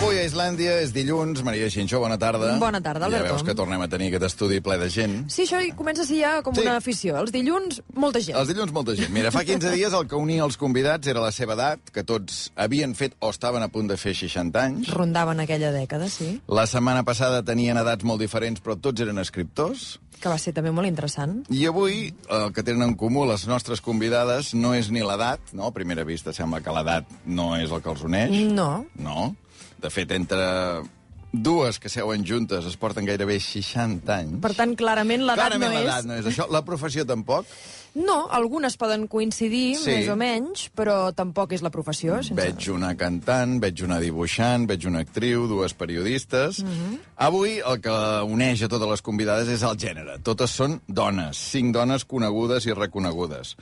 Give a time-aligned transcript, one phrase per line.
[0.00, 1.42] Avui a Islàndia és dilluns.
[1.44, 2.54] Maria Xinxó, bona tarda.
[2.58, 3.34] Bona tarda, Ja Alberto.
[3.34, 5.28] veus que tornem a tenir aquest estudi ple de gent.
[5.30, 6.62] Sí, això hi comença a ser ja com Sí.
[6.62, 7.18] una afició.
[7.18, 8.36] Els dilluns, molta gent.
[8.38, 9.10] Els dilluns, molta gent.
[9.10, 12.50] Mira, fa 15 dies el que unia els convidats era la seva edat, que tots
[12.56, 14.88] havien fet o estaven a punt de fer 60 anys.
[14.88, 16.40] Rondaven aquella dècada, sí.
[16.48, 19.98] La setmana passada tenien edats molt diferents, però tots eren escriptors.
[20.18, 21.44] Que va ser també molt interessant.
[21.50, 25.66] I avui el que tenen en comú les nostres convidades no és ni l'edat, no?
[25.66, 28.30] A primera vista sembla que l'edat no és el que els uneix.
[28.52, 28.86] No.
[28.96, 29.36] No.
[29.80, 30.82] De fet, entre
[31.32, 34.40] dues que seuen juntes es porten gairebé 60 anys.
[34.42, 36.08] Per tant, clarament l'edat no Clarament és...
[36.08, 36.48] no és això.
[36.50, 37.46] La professió tampoc.
[37.94, 39.90] No, algunes poden coincidir, Sí.
[39.90, 42.20] més o menys, però tampoc és la professió.
[42.22, 42.36] Sense...
[42.38, 46.62] Veig una cantant, veig una dibuixant, veig una actriu, dues periodistes...
[46.62, 46.98] Mhm.
[47.20, 47.92] Avui el que
[48.24, 50.20] uneix a totes les convidades és el gènere.
[50.22, 53.56] Totes són dones, cinc dones conegudes i reconegudes.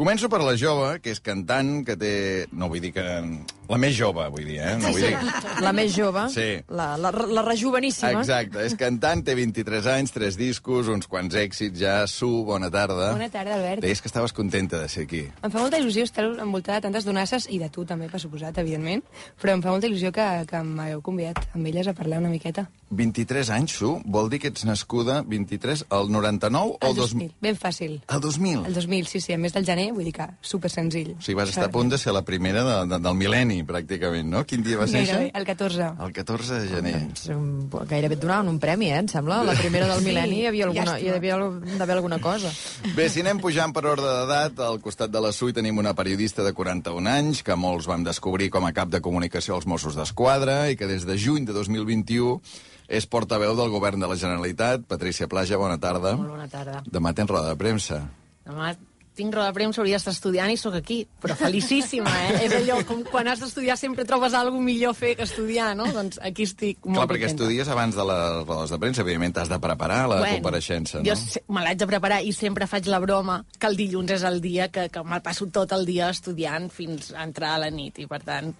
[0.00, 2.10] Començo per la jove, que és cantant, que té...
[2.56, 3.02] No vull dir que...
[3.68, 4.70] La més jove, vull dir, eh?
[4.80, 5.18] No vull dir...
[5.60, 6.46] La més jove, Sí.
[6.72, 8.22] la, la, la rejuveníssima.
[8.22, 11.98] Exacte, és cantant, té 23 anys, tres discos, uns quants èxits ja.
[12.08, 13.10] Su, bona tarda.
[13.12, 13.84] Bona tarda, Albert.
[13.84, 15.26] Deies que estaves contenta de ser aquí.
[15.28, 18.56] Em fa molta il·lusió estar envoltada de tantes donasses, i de tu també, per suposat,
[18.64, 19.04] evidentment,
[19.36, 22.70] però em fa molta il·lusió que, que m'hagueu convidat amb elles a parlar una miqueta.
[22.90, 24.00] 23 anys, Su?
[24.04, 27.30] Vol dir que ets nascuda 23 al 99 o El al 2000?
[27.40, 28.00] Ben fàcil.
[28.10, 28.64] El 2000?
[28.66, 31.12] El 2000, sí, sí, a més del gener, vull dir que super senzill.
[31.14, 34.26] O sigui, vas estar a punt de ser la primera de, de, del mil·lenni, pràcticament,
[34.32, 34.42] no?
[34.44, 35.38] Quin dia va ser Gairebé, això?
[35.38, 35.90] el 14.
[36.06, 36.94] El 14 de gener.
[36.98, 39.42] Doncs, um, gairebé et donaven un premi, eh, em sembla.
[39.46, 41.38] La primera del mil·lenni hi havia alguna, hi havia
[41.78, 42.50] d'haver alguna cosa.
[42.96, 46.42] Bé, si anem pujant per ordre d'edat, al costat de la SUI tenim una periodista
[46.42, 50.64] de 41 anys, que molts vam descobrir com a cap de comunicació als Mossos d'Esquadra
[50.70, 52.40] i que des de juny de 2021
[52.90, 54.84] és portaveu del govern de la Generalitat.
[54.90, 56.16] Patricia Plaja, bona tarda.
[56.18, 56.82] Molt bona tarda.
[56.90, 58.02] Demà tens roda de premsa.
[58.46, 58.74] Demà
[59.20, 62.46] tinc roda de premsa, hauria d'estar estudiant i sóc aquí, però felicíssima, eh?
[62.46, 65.88] És allò, com quan has d'estudiar sempre trobes alguna millor fer que estudiar, no?
[65.92, 67.44] Doncs aquí estic molt Clar, perquè contenta.
[67.44, 71.10] estudies abans de les rodes de premsa, evidentment t'has de preparar la compareixença, no?
[71.10, 74.40] Jo me l'haig de preparar i sempre faig la broma que el dilluns és el
[74.40, 77.98] dia que, que me'l passo tot el dia estudiant fins a entrar a la nit
[78.00, 78.54] i, per tant,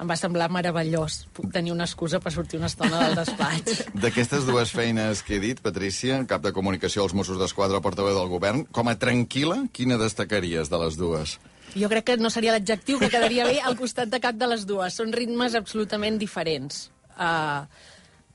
[0.00, 1.26] em va semblar meravellós.
[1.52, 3.84] Tenir una excusa per sortir una estona del despatx.
[4.02, 8.32] D'aquestes dues feines que he dit, Patrícia, cap de comunicació als Mossos d'Esquadra, portaveu del
[8.32, 11.36] govern, com a tranquil·la, quina destacaries de les dues?
[11.76, 14.66] Jo crec que no seria l'adjectiu que quedaria bé al costat de cap de les
[14.66, 14.96] dues.
[14.96, 16.88] Són ritmes absolutament diferents.
[17.14, 17.68] Uh,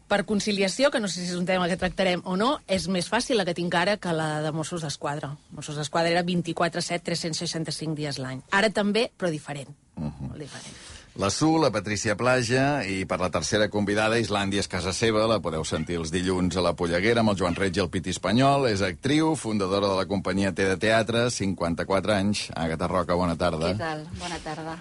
[0.08, 3.10] per conciliació, que no sé si és un tema que tractarem o no, és més
[3.12, 5.34] fàcil la que tinc ara que la de Mossos d'Esquadra.
[5.58, 8.46] Mossos d'Esquadra era 24-7, 365 dies l'any.
[8.54, 9.74] Ara també, però diferent.
[9.98, 10.30] Uh -huh.
[10.30, 10.95] Molt diferent.
[11.18, 15.38] La Su, la Patrícia Plaja i per la tercera convidada, Islàndia és casa seva, la
[15.40, 18.68] podeu sentir els dilluns a la Polleguera amb el Joan Reig i el Piti Espanyol,
[18.68, 22.50] és actriu, fundadora de la companyia T de Teatre, 54 anys.
[22.52, 23.72] Àgata Roca, bona tarda.
[23.72, 24.04] Què tal?
[24.20, 24.76] Bona tarda.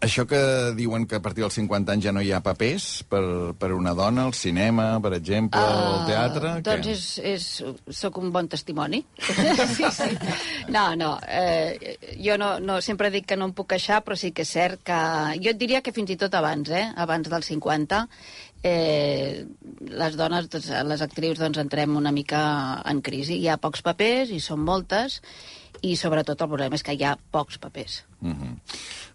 [0.00, 0.40] Això que
[0.78, 3.20] diuen que a partir dels 50 anys ja no hi ha papers per,
[3.60, 6.52] per una dona, al cinema, per exemple, al teatre...
[6.64, 6.94] Doncs què?
[6.94, 9.02] és, és, sóc un bon testimoni.
[9.76, 10.08] sí, sí.
[10.72, 14.32] No, no, eh, jo no, no, sempre dic que no em puc queixar, però sí
[14.32, 15.00] que és cert que...
[15.44, 16.86] Jo et diria que fins i tot abans, eh?
[17.04, 18.00] Abans dels 50,
[18.62, 19.44] eh,
[20.00, 22.42] les dones, doncs, les actrius, doncs, entrem una mica
[22.88, 23.36] en crisi.
[23.36, 25.20] Hi ha pocs papers, i són moltes,
[25.82, 28.04] i sobretot el problema és que hi ha pocs papers.
[28.20, 28.56] Uh -huh.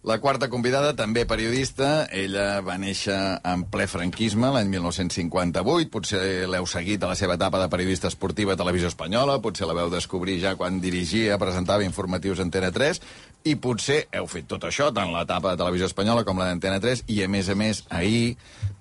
[0.04, 6.66] La quarta convidada, també periodista, ella va néixer en ple franquisme l'any 1958, potser l'heu
[6.66, 10.40] seguit a la seva etapa de periodista esportiva a Televisió Espanyola, potser la veu descobrir
[10.42, 13.02] ja quan dirigia, presentava informatius a Antena 3,
[13.46, 17.04] i potser heu fet tot això, tant l'etapa de Televisió Espanyola com la d'Antena 3,
[17.14, 18.36] i a més a més, ahir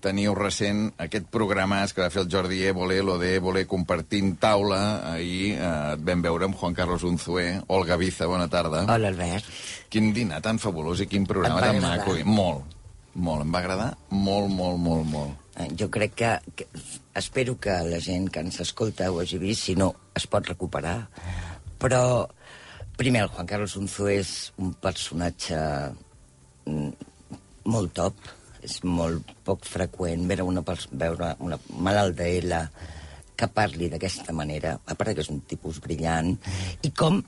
[0.05, 4.81] teniu recent aquest programàs que va fer el Jordi Évole, lo de Évole compartint taula,
[5.13, 8.87] ahir eh, et vam veure amb Juan Carlos Unzué, Olga Biza, bona tarda.
[8.89, 9.49] Hola, Albert.
[9.93, 11.99] Quin dinar tan fabulós i quin programa tan agradar.
[12.01, 12.17] maco.
[12.17, 12.77] i Molt,
[13.15, 13.45] molt.
[13.45, 15.41] Em va agradar molt, molt, molt, molt.
[15.61, 16.69] Eh, Jo crec que, que...
[17.15, 20.97] Espero que la gent que ens escolta ho hagi vist, si no, es pot recuperar.
[21.79, 22.01] Però,
[22.97, 25.59] primer, el Juan Carlos Unzo és un personatge
[26.67, 26.91] mm,
[27.71, 28.19] molt top,
[28.65, 32.63] és molt poc freqüent veure una, veure una malalt d'ella
[33.35, 36.33] que parli d'aquesta manera, a part que és un tipus brillant,
[36.87, 37.21] i com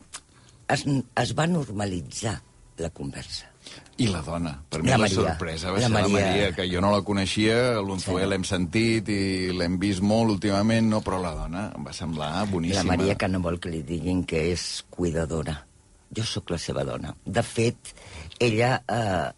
[0.70, 2.38] es, es va normalitzar
[2.78, 3.50] la conversa.
[3.98, 4.62] I la dona.
[4.68, 5.14] Per mi La la, Maria.
[5.16, 6.26] sorpresa va La ser la Maria.
[6.26, 8.28] Maria, que jo no la coneixia, l'Unzué Sí.
[8.28, 12.82] l'hem sentit i l'hem vist molt últimament, no, però la dona em va semblar boníssima.
[12.84, 15.64] La Maria que no vol que li diguin que és cuidadora.
[16.14, 17.14] Jo sóc la seva dona.
[17.24, 17.94] De fet,
[18.38, 19.30] ella eh,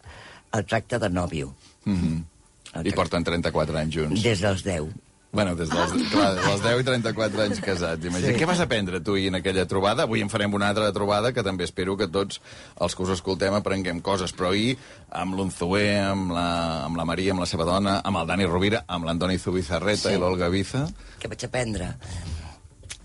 [0.51, 1.53] el tracta de nòvio.
[1.85, 2.85] Mm -hmm.
[2.85, 4.21] I porten 34 anys junts.
[4.23, 4.83] Des dels 10.
[5.31, 8.05] Bueno, des dels, clar, des dels 10 i 34 anys casats.
[8.09, 8.31] Imagina.
[8.31, 8.39] Sí.
[8.41, 10.07] Què vas aprendre tu ahir en aquella trobada?
[10.07, 12.39] Avui en farem una altra trobada que també espero que tots
[12.81, 14.33] els que us escoltem aprenguem coses.
[14.33, 14.73] Però ahir,
[15.21, 16.47] amb l'Unzué, amb, la,
[16.87, 20.15] amb la Maria, amb la seva dona, amb el Dani Rovira, amb l'Antoni Zubizarreta sí.
[20.17, 20.87] i l'Olga Biza...
[21.21, 21.91] Què vaig aprendre?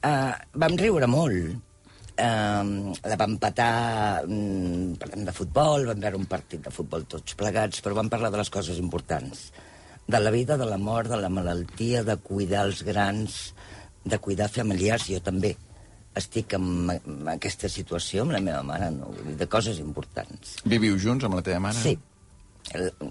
[0.00, 0.32] Uh,
[0.64, 1.52] vam riure molt.
[2.14, 7.36] Uh, la vam patar, um, parlem de futbol, vam veure un partit de futbol tots
[7.36, 9.50] plegats, però vam parlar de les coses importants
[10.06, 13.54] de la vida, de la mort, de la malaltia, de cuidar els grans,
[14.04, 15.08] de cuidar familiars.
[15.08, 15.54] Jo també
[16.14, 19.10] estic en, en aquesta situació amb la meva mare, no?
[19.38, 20.58] de coses importants.
[20.64, 21.80] Viviu junts amb la teva mare?
[21.80, 21.96] Sí.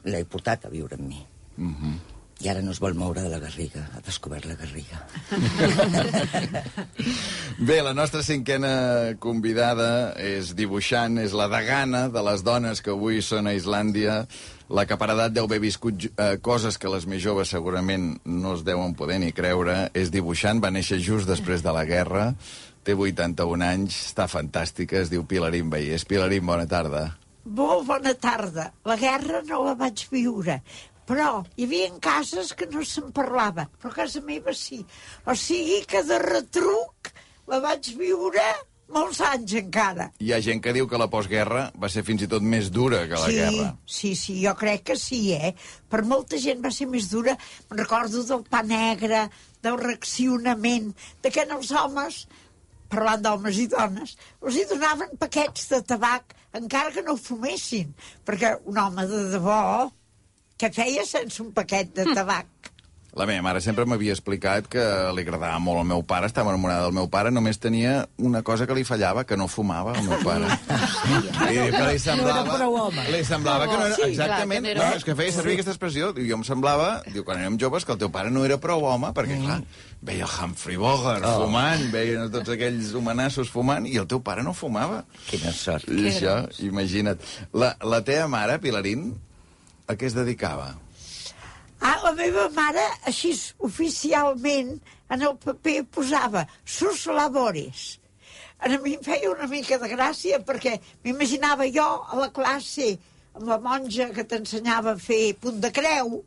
[0.08, 1.22] L'he portat a viure amb mi.
[1.58, 1.76] Uh mhm.
[1.84, 2.13] -huh.
[2.44, 3.86] I ara no es vol moure de la Garriga.
[3.96, 5.00] Ha descobert la Garriga.
[7.70, 13.22] Bé, la nostra cinquena convidada és dibuixant, és la degana de les dones que avui
[13.24, 14.26] són a Islàndia
[14.74, 18.56] la que per edat deu haver viscut eh, coses que les més joves segurament no
[18.58, 19.88] es deuen poder ni creure.
[19.96, 22.32] És dibuixant, va néixer just després de la guerra,
[22.84, 26.08] té 81 anys, està fantàstica, es diu Pilarín Vallès.
[26.10, 27.12] Pilarín, bona tarda.
[27.44, 28.70] Molt bona tarda.
[28.88, 30.62] La guerra no la vaig viure,
[31.08, 34.84] però hi havia cases que no se'n parlava, però a casa meva sí.
[35.26, 37.12] O sigui que de retruc
[37.52, 38.46] la vaig viure
[38.94, 40.10] molts anys encara.
[40.22, 43.04] Hi ha gent que diu que la postguerra va ser fins i tot més dura
[43.10, 43.72] que la sí, guerra.
[43.86, 45.54] Sí, sí, jo crec que sí, eh?
[45.90, 47.36] Per molta gent va ser més dura.
[47.74, 49.26] Recordo del pa negre,
[49.64, 52.24] del reaccionament, de que els homes,
[52.94, 57.96] parlant d'homes i dones, els hi donaven paquets de tabac encara que no fumessin,
[58.28, 59.90] perquè un home de debò
[60.64, 62.48] que feia sense un paquet de tabac?
[63.14, 64.84] La meva mare sempre m'havia explicat que
[65.14, 68.66] li agradava molt al meu pare, estava enamorada del meu pare, només tenia una cosa
[68.66, 70.48] que li fallava, que no fumava el meu pare.
[71.54, 72.56] I que li semblava,
[73.14, 74.08] li semblava que no era...
[74.08, 76.10] Exactament, no, és que feia servir aquesta expressió.
[76.16, 78.88] Diu, jo em semblava, diu, quan érem joves, que el teu pare no era prou
[78.90, 79.60] home, perquè, clar,
[80.02, 81.36] veia el Humphrey Bogart oh.
[81.44, 85.04] fumant, veia tots aquells homenassos fumant, i el teu pare no fumava.
[85.28, 85.86] Quina sort.
[85.92, 87.22] I això, imagina't.
[87.54, 89.12] La, la teva mare, Pilarín,
[89.88, 90.74] a què es dedicava?
[91.84, 93.34] Ah, la meva mare, així
[93.68, 94.78] oficialment,
[95.12, 98.00] en el paper posava sus labores.
[98.64, 102.94] A mi em feia una mica de gràcia perquè m'imaginava jo a la classe
[103.34, 106.22] amb la monja que t'ensenyava a fer punt de creu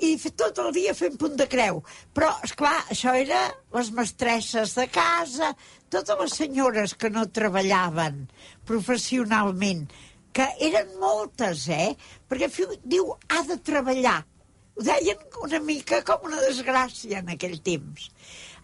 [0.00, 1.82] i tot el dia fent punt de creu.
[2.16, 3.40] Però, és clar, això era
[3.76, 5.52] les mestresses de casa,
[5.92, 8.24] totes les senyores que no treballaven
[8.66, 9.86] professionalment,
[10.32, 11.94] que eren moltes, eh?
[12.28, 12.50] Perquè
[12.84, 14.20] diu, ha de treballar
[14.80, 18.06] ho deien una mica com una desgràcia en aquell temps.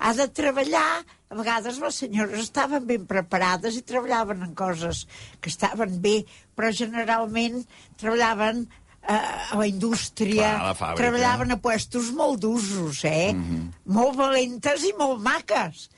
[0.01, 5.05] Ha de treballar, a vegades les senyores estaven ben preparades i treballaven en coses
[5.41, 6.23] que estaven bé,
[6.57, 7.63] però generalment
[8.01, 11.03] treballaven eh, a la indústria, Clar, a la fàbrica.
[11.03, 13.35] treballaven a puestos molt d'usos, eh?
[13.35, 13.69] Mm -hmm.
[13.99, 15.91] Molt valentes i molt maques.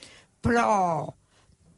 [0.43, 1.14] Però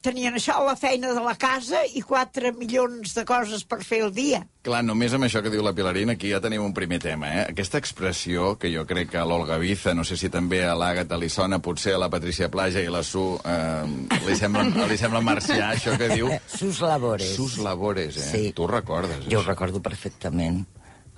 [0.04, 4.12] tenien això, la feina de la casa i 4 milions de coses per fer el
[4.16, 4.42] dia.
[4.64, 7.44] Clar, només amb això que diu la Pilarina, aquí ja tenim un primer tema, eh?
[7.52, 11.18] Aquesta expressió, que jo crec que a l'Olga Biza, no sé si també a l'Àgata
[11.20, 13.84] li sona, potser a la Patricia Plaja i a la Su, eh,
[14.26, 16.32] li, sembla, li sembla marcià, això que diu...
[16.60, 17.34] Sus labores.
[17.36, 18.30] Sus labores, eh?
[18.30, 18.42] Sí.
[18.56, 19.44] Tu ho recordes, Jo això?
[19.44, 20.64] ho recordo perfectament.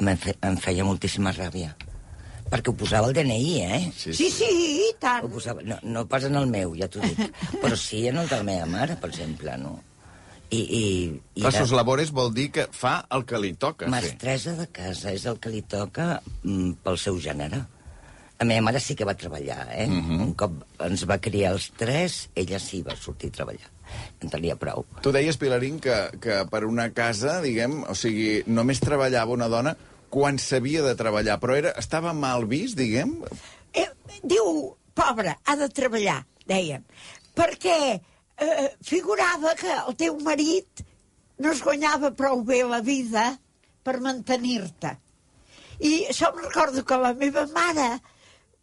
[0.03, 1.75] Em, fe, em feia moltíssima ràbia
[2.53, 3.81] perquè ho posava al DNI, eh?
[3.97, 4.51] Sí, Sí, sí,
[4.85, 5.25] i tant.
[5.25, 7.23] Ho posava, no, no pas en el meu, ja t'ho dic,
[7.63, 9.79] però sí en el de la meva mare, per exemple, no?
[10.53, 10.81] I, i,
[11.41, 13.93] i Clar, sus labores vol dir que fa el que li toca fer.
[13.95, 17.63] mestressa de casa és el que li toca mm, pel seu gènere.
[18.43, 19.87] La meva mare sí que va treballar, eh?
[19.89, 20.19] Mhm.
[20.27, 23.71] Un cop ens va criar els tres, ella sí va sortir a treballar.
[24.21, 24.85] En tenia prou.
[25.01, 29.73] Tu deies, Pilarín, que, que per una casa, diguem, o sigui, només treballava una dona
[30.13, 33.17] quan s'havia de treballar, però era, estava mal vist, diguem?
[33.73, 33.89] Eh,
[34.23, 36.85] diu, pobre, ha de treballar, deien,
[37.39, 40.85] perquè eh, figurava que el teu marit
[41.43, 43.31] no es guanyava prou bé la vida
[43.83, 44.97] per mantenir-te.
[45.83, 47.89] I això em recordo que la meva mare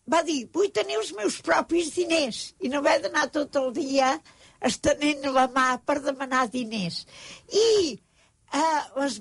[0.10, 4.14] va dir, vull tenir els meus propis diners i no haver d'anar tot el dia
[4.66, 7.04] estenent la mà per demanar diners.
[7.50, 7.98] I
[8.54, 9.20] eh, les,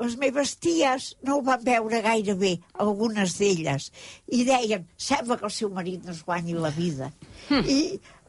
[0.00, 2.52] les meves ties no ho van veure gaire bé,
[2.84, 3.88] algunes d'elles,
[4.34, 7.10] i deien, sembla que el seu marit no es guanyi la vida.
[7.48, 7.64] Mm.
[7.66, 7.80] I,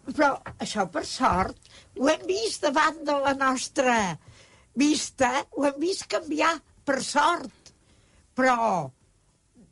[0.09, 1.59] però això, per sort,
[1.99, 3.97] ho hem vist davant de la nostra
[4.79, 7.73] vista, ho hem vist canviar, per sort.
[8.37, 8.89] Però,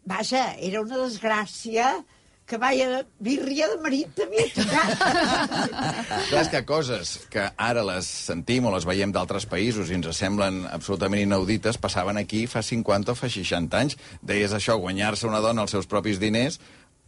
[0.06, 1.96] vaja, era una desgràcia
[2.48, 5.02] que vaia birria de marit t'havia tocat.
[6.30, 10.08] Clar, és que coses que ara les sentim o les veiem d'altres països i ens
[10.16, 13.98] semblen absolutament inaudites, passaven aquí fa 50 o fa 60 anys.
[14.24, 16.60] Deies això, guanyar-se una dona els seus propis diners,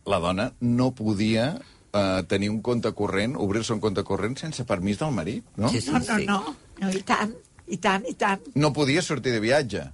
[0.10, 5.00] la dona no podia eh, tenir un compte corrent, obrir-se un compte corrent sense permís
[5.00, 5.69] del marit, no?
[5.72, 6.25] Sí, sí, No, no, sí.
[6.27, 6.41] no,
[6.84, 7.31] no, i tant,
[7.67, 8.43] i tant, i tant.
[8.60, 9.88] No podia sortir de viatge.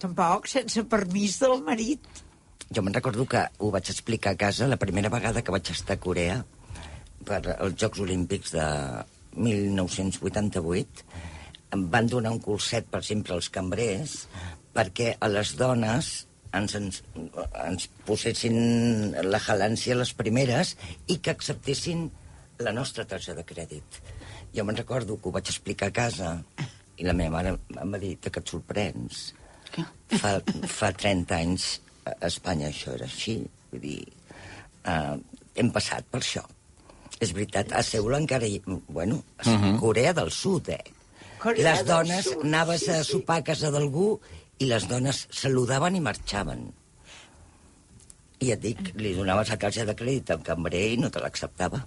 [0.00, 2.04] Tampoc sense permís del marit.
[2.70, 5.96] Jo me'n recordo que ho vaig explicar a casa la primera vegada que vaig estar
[5.96, 6.36] a Corea
[7.26, 8.66] per als Jocs Olímpics de
[9.34, 11.02] 1988.
[11.74, 14.14] Em van donar un curset, per exemple, als cambrers,
[14.70, 16.12] perquè a les dones
[16.54, 17.02] ens, ens,
[17.64, 20.76] ens posessin la halància les primeres
[21.10, 22.06] i que acceptessin
[22.62, 24.02] la nostra targeta de crèdit.
[24.54, 26.32] Jo me'n recordo que ho vaig explicar a casa
[27.02, 29.30] i la meva mare em va dir que et sorprens.
[30.22, 30.36] Fa,
[30.70, 31.70] fa 30 anys
[32.06, 33.40] a Espanya això era així.
[33.70, 33.98] Vull dir,
[34.86, 35.18] uh,
[35.54, 36.44] hem passat per això.
[37.20, 38.60] És veritat, a Seul encara hi...
[38.66, 39.78] Bueno, a uh -huh.
[39.80, 40.84] Corea del Sud, eh?
[41.38, 43.12] Corea les dones, Sud, anaves sí, a sí.
[43.12, 44.20] sopar a casa d'algú
[44.58, 46.72] i les dones saludaven i marxaven.
[48.40, 51.86] I et dic, li donaves la targeta de crèdit al cambrer i no te l'acceptava.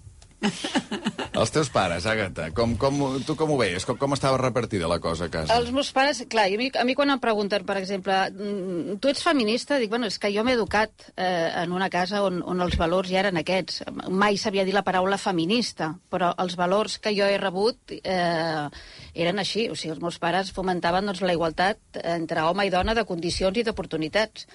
[1.34, 3.86] Els teus pares, Àgata, com, com, tu com ho veies?
[3.88, 5.56] Com, com estava repartida la cosa a casa?
[5.58, 9.10] Els meus pares, clar, a mi, a mi quan em pregunten, per exemple, "Mm, tu
[9.10, 9.80] ets feminista?
[9.82, 13.10] Dic, bueno, és que jo m'he educat eh, en una casa on, on els valors
[13.10, 13.82] ja eren aquests.
[14.10, 18.70] Mai sabia dir la paraula feminista, però els valors que jo he rebut eh,
[19.14, 19.70] eren així.
[19.70, 23.58] O sigui, els meus pares fomentaven doncs, la igualtat entre home i dona de condicions
[23.58, 24.48] i d'oportunitats.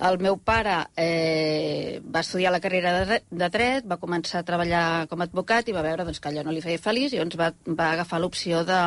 [0.00, 5.06] El meu pare eh, va estudiar la carrera de, de dret, va començar a treballar
[5.10, 7.36] com a advocat i va veure doncs, que allò no li feia feliç i llavors
[7.36, 8.80] va, va agafar l'opció de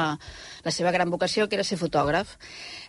[0.65, 2.35] la seva gran vocació, que era ser fotògraf.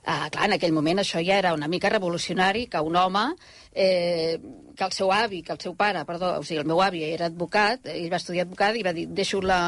[0.05, 3.27] Ah, clar, en aquell moment això ja era una mica revolucionari, que un home,
[3.75, 4.39] eh,
[4.77, 7.29] que el seu avi, que el seu pare, perdó, o sigui, el meu avi era
[7.29, 9.61] advocat, ell va estudiar advocat i va dir, deixo la,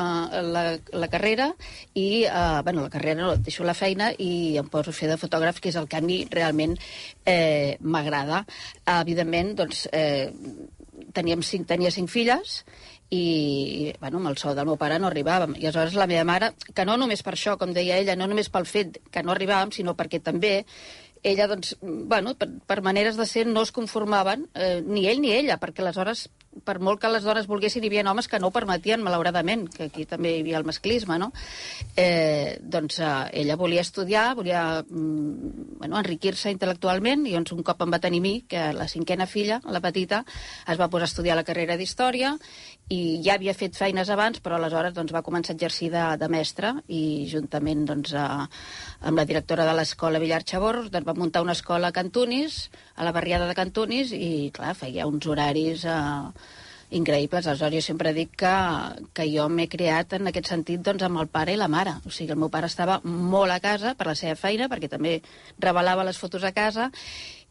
[0.44, 1.50] la, la carrera
[1.92, 5.20] i, eh, bueno, la carrera no, deixo la feina i em poso a fer de
[5.20, 6.76] fotògraf, que és el que a mi realment
[7.24, 8.44] eh, m'agrada.
[8.98, 10.32] Evidentment, doncs, eh,
[11.14, 12.62] teníem cinc, tenia cinc filles
[13.10, 15.56] i, bueno, amb el sou del meu pare no arribàvem.
[15.56, 18.50] I aleshores la meva mare, que no només per això, com deia ella, no només
[18.52, 20.58] pel fet que no arribàvem, sinó perquè també
[21.22, 25.32] ella, doncs, bueno, per, per maneres de ser no es conformaven, eh, ni ell ni
[25.34, 26.28] ella, perquè aleshores,
[26.64, 29.88] per molt que les dones volguessin, hi havia homes que no ho permetien, malauradament, que
[29.88, 31.30] aquí també hi havia el masclisme, no?
[31.96, 33.10] Eh, doncs eh,
[33.42, 38.22] ella volia estudiar, volia mm, bueno, enriquir-se intel·lectualment, i doncs un cop em va tenir
[38.24, 40.24] mi, que la cinquena filla, la petita,
[40.66, 42.36] es va posar a estudiar la carrera d'Història,
[42.88, 46.28] i ja havia fet feines abans, però aleshores doncs, va començar a exercir de, de
[46.32, 48.46] mestre i juntament doncs, a,
[49.04, 52.62] amb la directora de l'escola Villar Chaborros doncs, va muntar una escola a Cantunis,
[52.96, 55.98] a la barriada de Cantunis, i clar, feia uns horaris eh,
[56.96, 57.46] increïbles.
[57.46, 58.56] Aleshores jo sempre dic que,
[59.12, 61.98] que jo m'he creat en aquest sentit doncs, amb el pare i la mare.
[62.08, 65.18] O sigui, el meu pare estava molt a casa per la seva feina, perquè també
[65.60, 66.88] revelava les fotos a casa,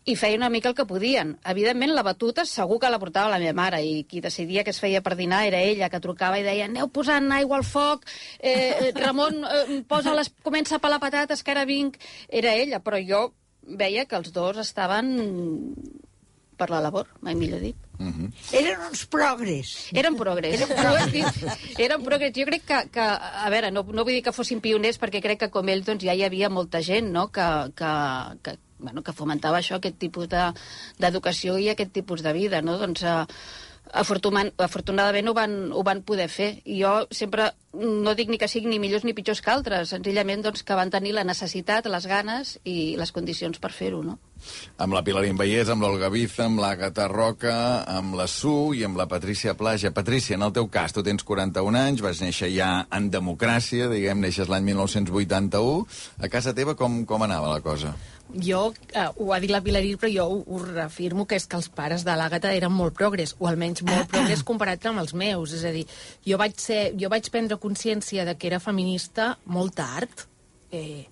[0.07, 1.35] i feia una mica el que podien.
[1.51, 4.79] Evidentment, la batuta segur que la portava la meva mare, i qui decidia què es
[4.79, 8.07] feia per dinar era ella, que trucava i deia aneu posant aigua al foc,
[8.39, 11.99] eh, Ramon eh, posa les, comença a pelar patates, que ara vinc...
[12.27, 13.31] Era ella, però jo
[13.67, 15.11] veia que els dos estaven
[16.57, 17.77] per la labor, mai millor dit.
[18.55, 19.73] Eren uns progres.
[19.93, 20.61] Eren progrés.
[20.61, 21.41] Eren progrés.
[21.85, 22.33] Eren progrés.
[22.35, 25.43] Jo crec que, que a veure, no, no vull dir que fossin pioners, perquè crec
[25.45, 27.27] que com ells doncs, ja hi havia molta gent no?
[27.33, 27.47] que,
[27.77, 27.91] que,
[28.45, 30.51] que, bueno, que fomentava això, aquest tipus de-
[30.99, 32.61] d'educació i aquest tipus de vida.
[32.61, 32.77] No?
[32.77, 33.25] Doncs, eh,
[33.93, 36.61] afortunadament, afortunadament ho van, ho van poder fer.
[36.65, 40.41] I jo sempre no dic ni que siguin ni millors ni pitjors que altres, senzillament
[40.43, 44.01] doncs, que van tenir la necessitat, les ganes i les condicions per fer-ho.
[44.03, 44.17] No?
[44.77, 48.97] Amb la Pilarín Vallès, amb l'Olga Biza, amb l'Àgata Roca, amb la Su i amb
[48.97, 49.93] la Patrícia Plaja.
[49.93, 54.19] Patrícia, en el teu cas, tu tens 41 anys, vas néixer ja en democràcia, diguem,
[54.25, 55.87] neixes l'any 1981.
[56.19, 57.95] A casa teva com, com anava la cosa?
[58.33, 61.55] Jo, eh, ho ha dit la Pilarí, però jo ho, ho reafirmo, que és que
[61.55, 65.53] els pares de l'Àgata eren molt progres, o almenys molt progres comparat amb els meus.
[65.55, 65.85] És a dir,
[66.27, 70.27] jo vaig, ser, jo vaig prendre consciència de que era feminista molt tard,
[70.75, 71.05] eh,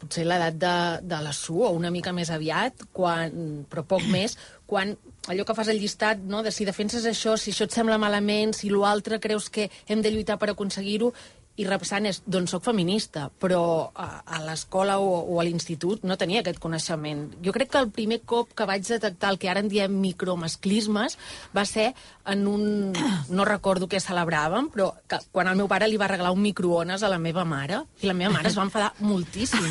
[0.00, 0.74] potser l'edat de,
[1.06, 4.96] de la SU, o una mica més aviat, quan, però poc més, quan
[5.30, 8.56] allò que fas el llistat, no, de si defenses això, si això et sembla malament,
[8.56, 11.12] si l'altre creus que hem de lluitar per aconseguir-ho,
[11.60, 13.60] i repassant és, doncs soc feminista, però
[13.92, 17.26] a, a l'escola o, o a l'institut no tenia aquest coneixement.
[17.44, 21.18] Jo crec que el primer cop que vaig detectar el que ara en diem micromasclismes
[21.56, 21.90] va ser
[22.30, 22.92] en un...
[23.30, 27.02] no recordo què celebràvem, però que, quan el meu pare li va regalar un microones
[27.02, 29.66] a la meva mare, i la meva mare es va enfadar moltíssim.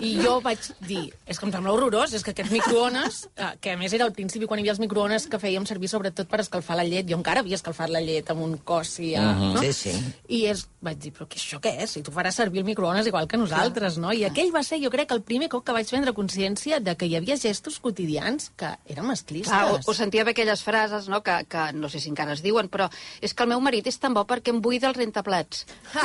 [0.00, 3.74] I jo vaig dir, és que em sembla horrorós, és que aquests microones, eh, que
[3.74, 6.40] a més era al principi quan hi havia els microones que fèiem servir sobretot per
[6.44, 9.12] escalfar la llet, jo encara havia escalfat la llet amb un cos i...
[9.18, 9.52] Uh, Mhm.
[9.54, 9.60] no?
[9.64, 9.92] Sí, sí.
[10.28, 11.90] I és, vaig vaig dir, però què, això què és?
[11.98, 14.12] Si tu faràs servir el microones igual que nosaltres, no?
[14.14, 17.06] I aquell va ser, jo crec, el primer cop que vaig prendre consciència de que
[17.10, 19.52] hi havia gestos quotidians que eren masclistes.
[19.52, 22.42] Ah, o, o sentia bé aquelles frases, no?, que, que no sé si encara es
[22.44, 22.88] diuen, però
[23.20, 25.66] és que el meu marit és tan bo perquè em buida el rentaplats.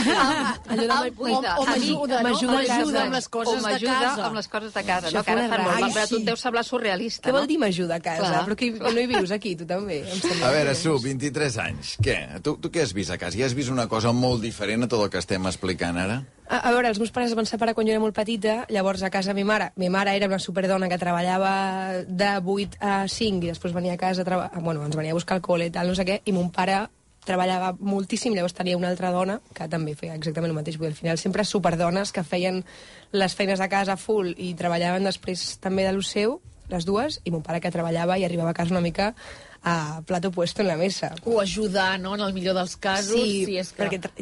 [0.69, 1.55] Allò de buida.
[1.57, 2.29] o- o m'ajuda, no?
[2.29, 4.25] m'ajuda amb les coses o de m'ajuda casa.
[4.27, 5.07] amb les coses de casa.
[5.07, 7.33] Això No, que ara fa fan molt, però a tu et deu semblar surrealista, Què
[7.33, 7.39] no?
[7.39, 8.23] vol dir m'ajuda a casa?
[8.29, 8.43] Clar.
[8.47, 9.99] Però que no hi vius aquí, tu també.
[10.43, 11.95] A veure, Su, 23 anys.
[12.03, 12.17] Què?
[12.45, 13.37] Tu, tu què has vist a casa?
[13.37, 16.19] Ja has vist una cosa molt diferent a tot el que estem explicant ara?
[16.49, 19.03] A, a veure, els meus pares es van separar quan jo era molt petita, llavors
[19.03, 23.45] a casa mi mare, mi mare era una superdona que treballava de 8 a 5
[23.45, 24.51] i després venia a casa, treba...
[24.61, 26.87] bueno, ens venia a buscar el col·le tal, no sé què, i mon pare
[27.25, 30.79] treballava moltíssim, llavors tenia una altra dona que també feia exactament el mateix.
[30.79, 32.63] Vull al final sempre superdones que feien
[33.11, 37.33] les feines de casa full i treballaven després també de lo seu, les dues, i
[37.33, 39.13] mon pare que treballava i arribava a casa una mica
[39.63, 41.13] a plato puesto en la mesa.
[41.25, 43.15] O ajudar, no?, en el millor dels casos.
[43.15, 43.83] Sí, si és que...
[43.83, 44.13] perquè tra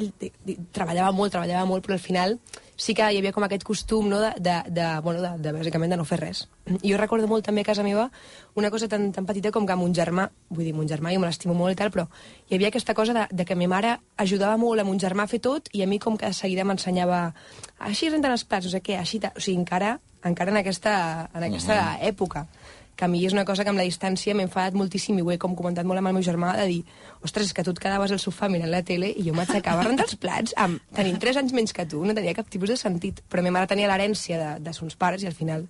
[0.73, 2.39] treballava molt, treballava molt, però al final
[2.77, 5.93] sí que hi havia com aquest costum, no?, de, de, de, bueno, de, de, bàsicament
[5.93, 6.43] de no fer res.
[6.81, 8.07] I jo recordo molt també a casa meva
[8.55, 11.29] una cosa tan, tan petita com que mon germà, vull dir, mon germà jo me
[11.29, 12.07] l'estimo molt i tal, però
[12.49, 15.31] hi havia aquesta cosa de, de que ma mare ajudava molt a mon germà a
[15.31, 17.31] fer tot i a mi com que de seguida m'ensenyava
[17.79, 19.21] així renten els plats, no sé què, així...
[19.21, 19.33] ta-".
[19.37, 22.47] O sigui, encara, encara en aquesta, en aquesta època
[22.97, 25.29] que a mi és una cosa que amb la distància m'he enfadat moltíssim i ho
[25.31, 26.79] he com comentat molt amb el meu germà de dir,
[27.23, 30.17] ostres, que tu et quedaves al sofà mirant la tele i jo m'aixecava rentar els
[30.21, 33.45] plats amb, tenint 3 anys menys que tu, no tenia cap tipus de sentit però
[33.45, 35.69] ma mare tenia l'herència de, de sons pares i al final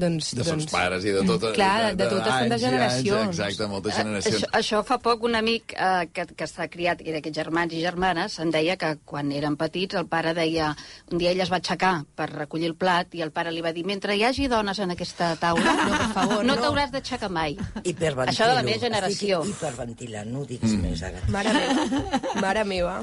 [0.00, 1.44] doncs, De doncs, pares i de tot...
[1.56, 3.38] Clar, de, de totes anys tantes i anys, generacions.
[3.38, 4.36] Exacte, moltes Eh, generacions.
[4.40, 7.82] Això, això fa poc un amic eh, que, que està criat i d'aquests germans i
[7.84, 10.72] germanes em deia que quan eren petits el pare deia...
[11.10, 13.72] Un dia ell es va aixecar per recollir el plat i el pare li va
[13.74, 17.56] dir mentre hi hagi dones en aquesta taula, no, per favor, no, t'hauràs d'aixecar mai.
[17.82, 19.40] Això de la meva generació.
[19.42, 20.84] Estic hiperventilant, no ho diguis mm.
[20.86, 21.22] més ara.
[21.34, 22.02] Mare meva,
[22.44, 22.94] mare meva.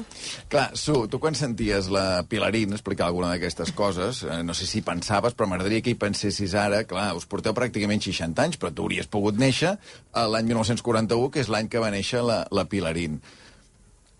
[0.48, 4.80] Clar, Su, tu quan senties la Pilarín explicar alguna d'aquestes coses, eh, no sé si
[4.86, 8.86] pensaves, però m'agradaria que hi pensessis ara, clar, us porteu pràcticament 60 anys, però tu
[8.86, 9.74] hauries pogut néixer
[10.12, 13.20] a l'any 1941, que és l'any que va néixer la, la Pilarín.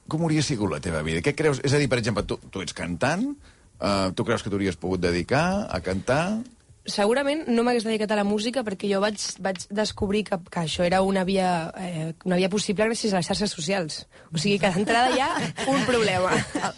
[0.09, 1.23] Com hauria sigut la teva vida?
[1.25, 1.63] Què creus?
[1.65, 3.27] És a dir, per exemple, tu, tu ets cantant,
[3.81, 6.23] uh, tu creus que t'hauries pogut dedicar a cantar?
[6.91, 10.85] Segurament no m'hagués dedicat a la música perquè jo vaig, vaig descobrir que, que això
[10.87, 14.01] era una via, eh, una via possible gràcies a les xarxes socials.
[14.33, 15.31] O sigui que d'entrada hi ha
[15.71, 16.33] un problema.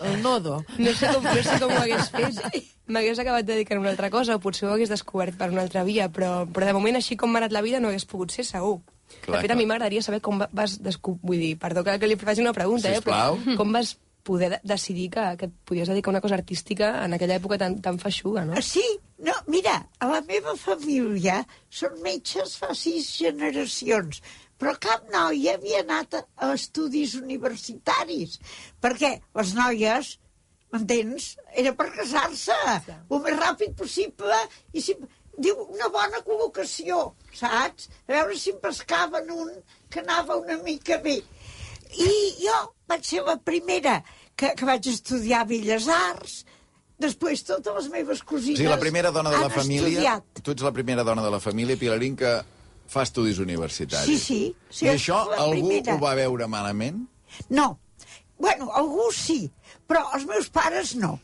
[0.06, 0.60] El nodo.
[0.78, 2.70] No sé com, no sé com ho hagués fet.
[2.90, 5.84] M'hagués acabat dedicant a una altra cosa o potser ho hagués descobert per una altra
[5.86, 8.44] via, però, però de moment, així com m'ha anat la vida, no hagués pogut ser
[8.48, 8.80] segur.
[9.24, 9.56] Clar, de fet, a clar.
[9.58, 11.20] mi m'agradaria saber com va- vas descobrir...
[11.26, 13.38] Vull dir, perdó que, que li faci una pregunta, eh, Sisplau.
[13.44, 16.90] però com vas poder de decidir que, que et podies dedicar a una cosa artística
[17.04, 18.54] en aquella època tan, tan feixuga, no?
[18.58, 18.84] Ah, Sí,
[19.18, 24.22] no, mira, a la meva família són metges fa sis generacions,
[24.60, 28.38] però cap noia havia anat a, a estudis universitaris,
[28.80, 30.12] perquè les noies,
[30.72, 32.56] m'entens, era per casar-se
[32.92, 34.36] el més ràpid possible
[34.72, 34.94] i si,
[35.40, 37.00] diu, una bona col·locació,
[37.34, 37.88] saps?
[38.06, 39.50] A veure si em pescaven un
[39.90, 41.18] que anava una mica bé.
[41.98, 42.12] I
[42.44, 42.56] jo
[42.90, 44.00] vaig ser la primera
[44.36, 46.40] que, que vaig estudiar Belles Arts,
[47.00, 49.88] després totes les meves cosines sigui, la primera dona de la família...
[49.88, 50.42] estudiat.
[50.44, 52.34] Tu ets la primera dona de la família, Pilarín, que
[52.90, 54.08] fa estudis universitaris.
[54.08, 55.94] Sí, sí, sí, I això algú primera.
[55.94, 57.04] ho va veure malament?
[57.48, 57.72] No.
[58.40, 59.44] Bueno, algú sí,
[59.88, 61.18] però els meus pares no.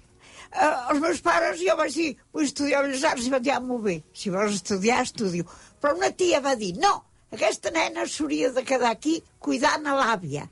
[0.56, 3.60] Uh, els meus pares, jo vaig dir, vull estudiar Belles Arts, i van dir, ah,
[3.60, 5.48] molt bé, si vols estudiar, estudio.
[5.82, 6.94] Però una tia va dir, no,
[7.34, 10.46] aquesta nena s'hauria de quedar aquí cuidant a l'àvia.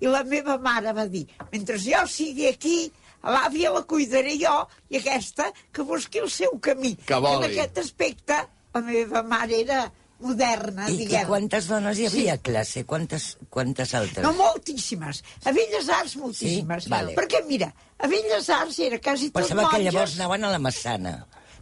[0.00, 2.90] I la meva mare va dir, mentre jo sigui aquí,
[3.22, 4.54] l'àvia la cuidaré jo,
[4.88, 6.94] i aquesta que busqui el seu camí.
[7.06, 8.38] Que I en aquest aspecte,
[8.74, 9.82] la meva mare era
[10.20, 11.26] moderna, I, I diguem.
[11.28, 12.84] quantes dones hi havia a classe?
[12.88, 14.24] Quantes, quantes altres?
[14.24, 15.22] No, moltíssimes.
[15.44, 16.84] A Belles Arts, moltíssimes.
[16.84, 16.90] Sí?
[16.92, 17.14] Vale.
[17.16, 19.92] Perquè, mira, a Belles Arts era quasi tot Pensava que monges.
[19.92, 21.14] llavors anaven a la Massana.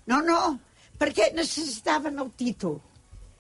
[0.07, 0.59] No, no,
[0.98, 2.79] perquè necessitaven el títol.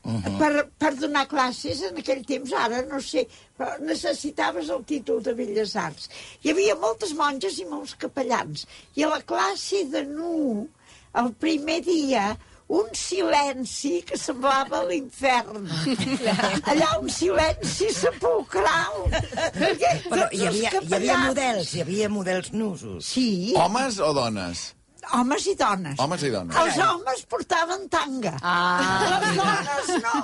[0.08, 0.24] Uh Mhm.
[0.24, 0.38] -huh.
[0.38, 3.26] per, per donar classes en aquell temps, ara no sé,
[3.58, 6.08] però necessitaves el títol de Belles Arts.
[6.42, 8.66] Hi havia moltes monges i molts capellans.
[8.96, 10.68] I a la classe de nu,
[11.14, 15.68] el primer dia, un silenci que semblava l'infern.
[16.70, 19.08] Allà un silenci sepulcral.
[19.56, 23.04] Perquè Però hi havia, hi havia models, hi havia models nusos.
[23.06, 24.74] Sí, Homes o dones?
[25.16, 25.98] Homes i dones.
[26.00, 26.56] Homes i dones.
[26.56, 28.34] Els homes portaven tanga.
[28.42, 30.14] Ah, Les dones no.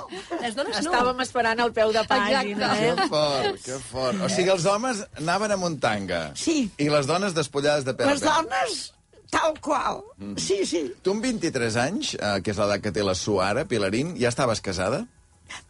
[0.41, 0.81] Les dones no.
[0.91, 3.07] Estàvem esperant al peu de pàgina, Que eh?
[3.09, 4.21] fort, que fort.
[4.25, 6.21] O sigui, els homes anaven a muntanga.
[6.35, 6.69] Sí.
[6.77, 8.93] I les dones despullades de peu Les dones,
[9.31, 10.03] tal qual.
[10.37, 10.83] Sí, sí.
[11.03, 14.29] Tu amb 23 anys, eh, que és l'edat que té la Su ara, Pilarín, ja
[14.29, 15.05] estaves casada?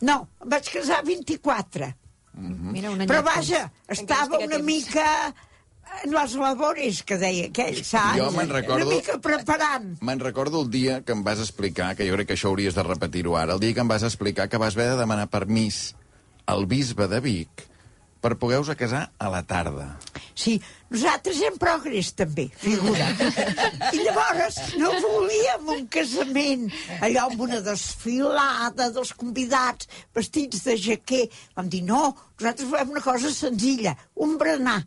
[0.01, 1.93] No, vaig casar a 24.
[2.35, 4.65] Mira, un Però vaja, estava una temps.
[4.65, 5.33] mica
[6.05, 8.17] les labores, que deia aquell, saps?
[8.19, 9.95] Jo me'n recordo- Una mica preparant.
[10.01, 12.83] Me'n recordo el dia que em vas explicar, que jo crec que això hauries de
[12.83, 15.95] repetir-ho ara, el dia que em vas explicar que vas haver de demanar permís
[16.45, 17.65] al bisbe de Vic
[18.21, 19.99] per poder-vos a casar a la tarda.
[20.35, 23.05] Sí, nosaltres hem progrés també, figura.
[23.93, 26.65] I llavors no volíem un casament,
[27.05, 31.29] allò amb una desfilada dels convidats, vestits de jaquer.
[31.55, 34.81] Vam dir, no, nosaltres volem una cosa senzilla, un berenar.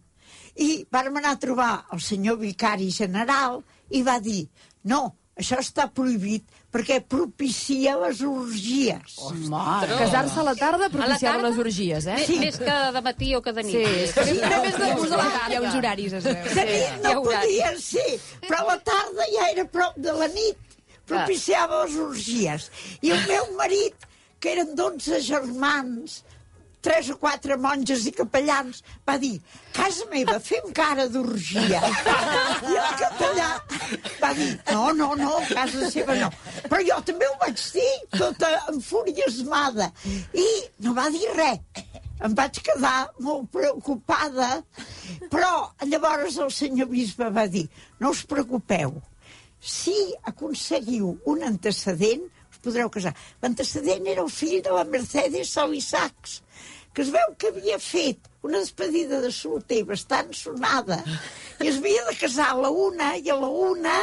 [0.59, 3.61] I vàrem anar a trobar el senyor vicari general
[3.94, 4.49] i va dir,
[4.90, 9.14] no, això està prohibit perquè propicia les orgies.
[9.92, 11.49] Casar-se a la tarda propiciava tarda?
[11.49, 12.18] les orgies, eh?
[12.27, 12.38] Sí.
[12.42, 13.77] Més que de matí o que de nit.
[13.77, 16.51] Sí, sí, Sí, més de gust de la no, Hi ha uns horaris, es veu.
[16.59, 18.09] De nit no podia ser,
[18.49, 22.71] però a la tarda ja era prop de la nit, propiciava les orgies.
[23.01, 24.09] I el meu marit,
[24.42, 26.23] que eren 12 germans,
[26.85, 29.37] tres o quatre monges i capellans, va dir,
[29.77, 31.83] casa meva, fem cara d'orgia.
[31.83, 33.49] I el capellà
[34.23, 36.31] va dir, no, no, no, casa seva no.
[36.69, 39.91] Però jo també ho vaig dir, tota enfuriasmada.
[40.35, 40.49] I
[40.87, 41.85] no va dir res.
[42.27, 44.57] Em vaig quedar molt preocupada,
[45.31, 47.69] però llavors el senyor bisbe va dir,
[48.03, 48.97] no us preocupeu,
[49.61, 49.95] si
[50.27, 52.27] aconseguiu un antecedent,
[52.59, 53.14] us podreu casar.
[53.42, 56.40] L'antecedent era el fill de la Mercedes Solissacs,
[56.94, 60.99] que es veu que havia fet una despedida de solter bastant sonada
[61.62, 63.99] i es havia de casar a la una i a la una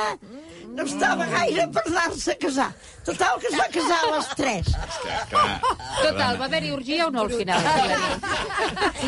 [0.76, 2.70] no estava gaire per anar-se a casar.
[3.06, 4.72] Total, que es va casar a les tres.
[5.32, 5.60] Clar,
[6.02, 7.62] Total, va haver-hi orgia o no al final?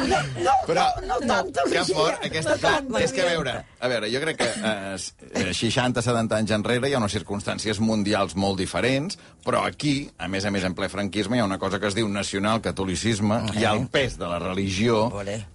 [0.07, 1.95] No, no, Però, no, no tanta que orgia.
[1.95, 2.55] fort, aquesta...
[2.55, 3.01] no tanta.
[3.03, 7.01] és que, a veure, a veure, jo crec que eh, 60-70 anys enrere hi ha
[7.01, 11.43] unes circumstàncies mundials molt diferents, però aquí, a més a més, en ple franquisme, hi
[11.43, 15.07] ha una cosa que es diu nacional-catolicisme, hi ha el pes de la religió,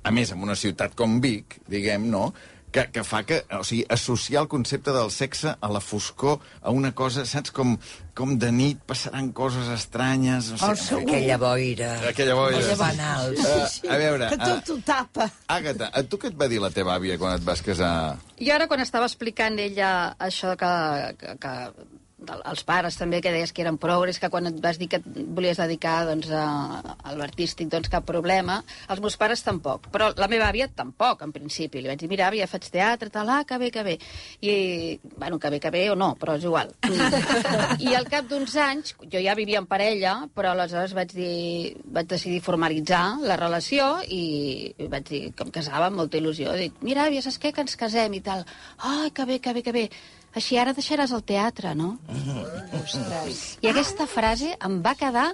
[0.02, 2.32] a més, en una ciutat com Vic, diguem, no?,
[2.72, 6.72] que, que fa que, o sigui, associar el concepte del sexe a la foscor, a
[6.72, 7.74] una cosa, saps, com,
[8.16, 10.48] com de nit passaran coses estranyes...
[10.52, 11.02] O Oh, sigui, segur.
[11.12, 11.90] Aquella boira.
[12.08, 12.58] aquella boira.
[12.62, 13.44] Aquella banals.
[13.84, 15.28] Eh, a veure, Que tot ho tapa.
[15.52, 18.16] Àgata, a tu què et va dir la teva àvia quan et vas casar?
[18.40, 20.72] I ara, quan estava explicant ella això que,
[21.20, 21.54] que, que
[22.30, 25.06] els pares també, que deies que eren progres, que quan et vas dir que et
[25.06, 28.60] volies dedicar doncs, a, a l'artístic, doncs cap problema.
[28.92, 31.82] Els meus pares tampoc, però la meva àvia tampoc, en principi.
[31.82, 33.96] Li vaig dir, mira, àvia, faig teatre, tal, ah, que bé, que bé.
[34.40, 34.54] I,
[35.16, 36.72] bueno, que bé, que bé o no, però és igual.
[37.86, 42.10] I al cap d'uns anys, jo ja vivia en parella, però aleshores vaig, dir, vaig
[42.10, 46.56] decidir formalitzar la relació i vaig dir que em casava amb molta il·lusió.
[46.58, 47.54] Dic, mira, àvia, saps què?
[47.54, 48.46] Que ens casem i tal.
[48.78, 49.86] Ai, que bé, que bé, que bé.
[50.38, 51.96] Així ara deixaràs el teatre, no?
[53.60, 55.26] I aquesta frase em va quedar,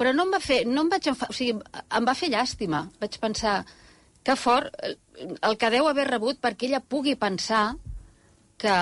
[0.00, 1.58] però no em va fer, no em vaig enfadar, o sigui,
[2.00, 2.86] em va fer llàstima.
[3.02, 3.58] Vaig pensar,
[4.28, 4.74] que fort
[5.48, 7.76] el que deu haver rebut perquè ella pugui pensar
[8.60, 8.74] que,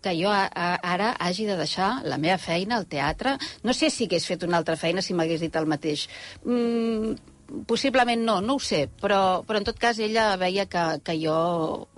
[0.00, 3.36] que jo a, a, ara hagi de deixar la meva feina al teatre.
[3.66, 6.06] No sé si hagués fet una altra feina si m'hagués dit el mateix.
[6.44, 7.12] Mm,
[7.66, 11.36] possiblement no, no ho sé, però, però en tot cas ella veia que, que jo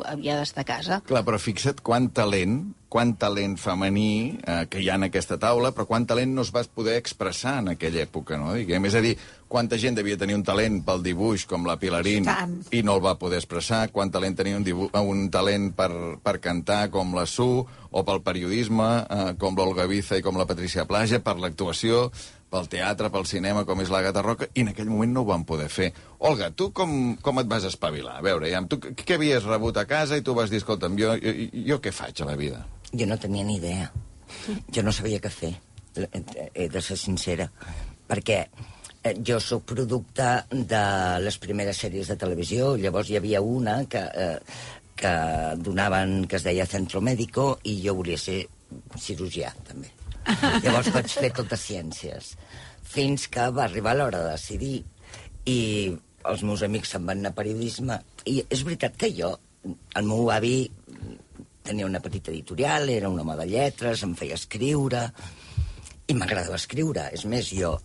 [0.09, 1.03] havia d'estar a casa.
[1.07, 2.63] Clar, però fixa't quant talent,
[2.93, 6.53] quant talent femení eh, que hi ha en aquesta taula, però quant talent no es
[6.53, 8.53] va poder expressar en aquella època, no?
[8.59, 9.15] Diguem, és a dir,
[9.53, 12.59] quanta gent devia tenir un talent pel dibuix, com la Pilarín, Tant.
[12.73, 15.91] i no el va poder expressar, quant talent tenia un, dibu un talent per,
[16.25, 20.49] per cantar, com la Su, o pel periodisme, eh, com l'Olga Biza i com la
[20.49, 22.11] Patricia Plaja, per l'actuació,
[22.53, 25.47] pel teatre, pel cinema, com és l'Agata Roca, i en aquell moment no ho van
[25.49, 25.89] poder fer.
[26.29, 28.19] Olga, tu com, com et vas espavilar?
[28.21, 31.15] A veure, ja, tu què havies rebut a casa i tu vas dir, escolta'm, jo,
[31.23, 31.33] jo,
[31.73, 32.61] jo què faig a la vida?
[32.93, 33.89] Jo no tenia ni idea.
[34.73, 35.55] Jo no sabia què fer,
[36.53, 37.49] he de ser sincera,
[38.09, 40.85] perquè eh, jo sóc producte de
[41.25, 44.39] les primeres sèries de televisió, llavors hi havia una que, eh,
[44.97, 45.17] que
[45.61, 48.43] donaven, que es deia Centro Médico, i jo volia ser
[49.01, 49.93] cirurgià, també.
[50.63, 52.33] Llavors vaig fer totes ciències,
[52.95, 54.77] fins que va arribar l'hora de decidir,
[55.49, 55.59] i
[56.31, 57.99] els meus amics se'n van anar a periodisme,
[58.31, 59.33] i és veritat que jo,
[59.99, 60.57] el meu avi
[61.63, 65.07] tenia una petita editorial, era un home de lletres, em feia escriure,
[66.11, 67.09] i m'agradava escriure.
[67.15, 67.77] És més, jo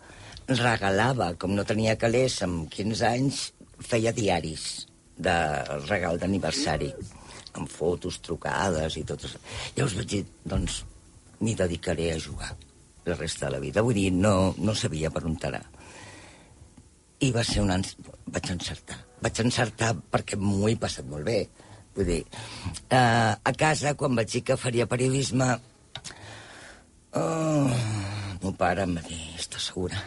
[0.47, 3.41] regalava, com no tenia calés, amb 15 anys,
[3.83, 5.37] feia diaris de
[5.87, 6.91] regal d'aniversari,
[7.57, 9.41] amb fotos, trucades i tot això.
[9.77, 10.81] Llavors vaig dir, doncs,
[11.39, 12.55] m'hi dedicaré a jugar
[13.05, 13.81] la resta de la vida.
[13.85, 15.63] Vull dir, no, no sabia per on anar.
[17.19, 17.71] I va ser un...
[17.71, 17.95] ens-
[18.27, 18.97] Vaig encertar.
[19.23, 21.39] Vaig encertar perquè m'ho he passat molt bé.
[21.95, 22.19] Vull dir,
[22.93, 25.47] eh, a casa, quan vaig dir que faria periodisme,
[27.17, 27.69] oh,
[28.43, 29.97] meu pare em va dir, estàs segura?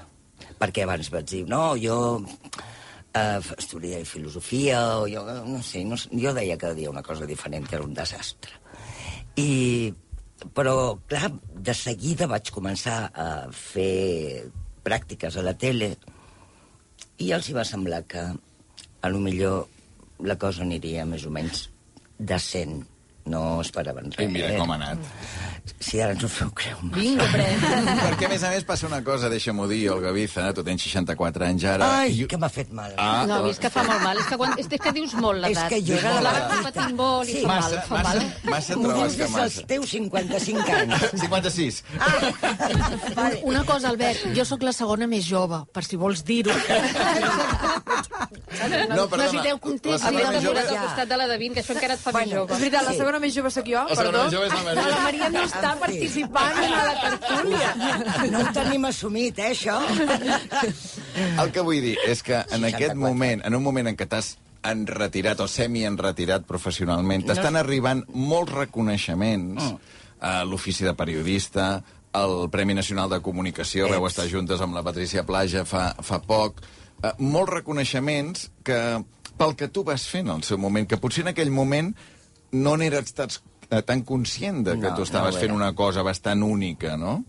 [0.61, 1.97] Perquè abans vaig dir, no, jo
[3.11, 7.65] Uh, estudiar filosofia, o jo no sé, no, jo deia cada dia una cosa diferent,
[7.75, 8.53] era un desastre.
[9.35, 9.91] I,
[10.55, 11.31] però, clar,
[11.69, 14.47] de seguida vaig començar a fer
[14.85, 15.93] pràctiques a la tele
[17.21, 18.23] i els hi va semblar que
[19.01, 19.67] a lo millor
[20.25, 21.67] la cosa aniria més o menys
[22.19, 22.83] decent.
[23.31, 24.27] No esperaven res.
[24.27, 24.59] I mira eh?
[24.59, 24.99] com ha anat.
[25.81, 26.99] Si ara ens ho feu creu massa.
[27.01, 27.61] Vinga, pren.
[28.01, 31.45] Perquè, a més a més, passa una cosa, deixa-m'ho dir, Olga Biza, tu tens 64
[31.47, 31.89] anys ara.
[32.01, 32.93] Ai, i- que m'ha fet mal.
[32.99, 34.19] Ah, No, és que fa molt mal.
[34.19, 35.69] És que, quan, és que dius molt És l'edat.
[35.71, 36.33] que jo era la
[36.65, 37.43] patint molt i Sí.
[37.45, 38.51] fa massa, mal, fa massa, mal.
[38.51, 39.67] massa trobes dius que des dels massa.
[39.67, 41.11] teus 55 anys.
[41.21, 41.85] 56.
[43.15, 43.41] Vale.
[43.45, 46.53] Una cosa, Albert, jo sóc la segona més jove, per si vols dir-ho.
[48.91, 50.03] No, perdona, Necessiteu context.
[50.05, 52.13] la segona més jove- al costat de la de 20, que això encara et fa
[52.13, 52.53] més Bueno, jove.
[52.55, 52.97] És veritat, la Sí.
[53.21, 54.25] Més jove sóc jo, La perdó.
[54.25, 54.87] més jove és la Maria.
[54.95, 57.71] La Maria no està participant en la tertúlia.
[58.33, 59.79] No ho tenim assumit, eh, això?
[61.41, 62.77] El que vull dir és que en 64.
[62.77, 64.35] aquest moment, en un moment en què t'has
[64.67, 69.79] enretirat o semi-enretirat professionalment, t'estan arribant molts reconeixements Mm.
[70.21, 73.95] a l'ofici de periodista, el Premi Nacional de Comunicació, Ets.
[73.95, 76.61] veu estar juntes amb la Patricia Plaja fa, fa poc,
[77.03, 79.05] eh, molts reconeixements que
[79.39, 81.95] pel que tu vas fent al seu moment, que potser en aquell moment
[82.53, 83.33] no n'eres tan,
[83.71, 87.25] eh, tan conscient de que No, tu estaves no fent una cosa bastant única, no?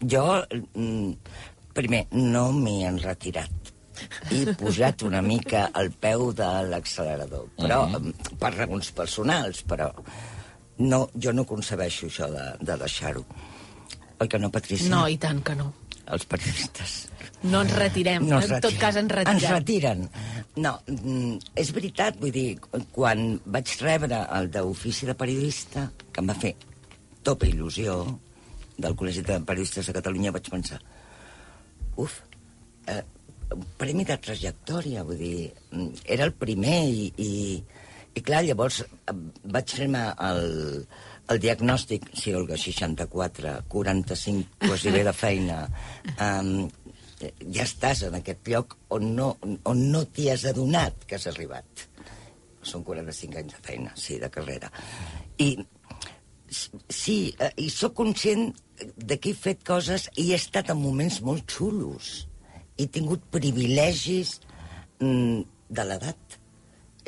[0.00, 0.42] Jo,
[0.74, 1.12] mm,
[1.74, 3.50] primer, no m'he enretirat.
[4.32, 9.92] He posat una mica al peu de l'accelerador, però mm, per raons personals, però
[10.78, 13.24] no, jo no concebeixo això de, de deixar-ho.
[14.22, 14.90] Oi que no, Patricia?
[14.90, 15.72] No, i tant que no.
[16.06, 16.96] Els periodistes.
[17.42, 18.26] No ens retirem.
[18.28, 18.80] No es en tot retiren.
[18.80, 19.38] cas, ens retirem.
[19.38, 20.08] Ens retiren.
[20.56, 22.58] No, mm, és veritat, vull dir,
[22.92, 26.54] quan vaig rebre el d'ofici de periodista, que em va fer
[27.22, 28.18] topa il·lusió,
[28.82, 30.80] del Col·legi de Periodistes de Catalunya, vaig pensar,
[31.96, 32.20] uf,
[32.86, 33.02] eh,
[33.52, 37.62] un premi de trajectòria, vull dir, mm, era el primer i, i,
[38.14, 40.86] i clar, llavors eh, vaig fer-me el, el
[41.40, 45.62] diagnòstic, sí, Olga, 64, 45, quasi bé de feina,
[46.18, 46.68] um,
[47.22, 49.28] ja estàs en aquest lloc on no,
[49.68, 51.86] on no t'hi has adonat que has arribat.
[52.62, 54.70] Són 45 anys de feina, sí, de carrera.
[55.42, 55.54] I
[56.52, 58.50] sí, eh, i sóc conscient
[58.96, 62.26] de que he fet coses i he estat en moments molt xulos.
[62.78, 64.38] He tingut privilegis
[65.00, 66.38] mm, de l'edat.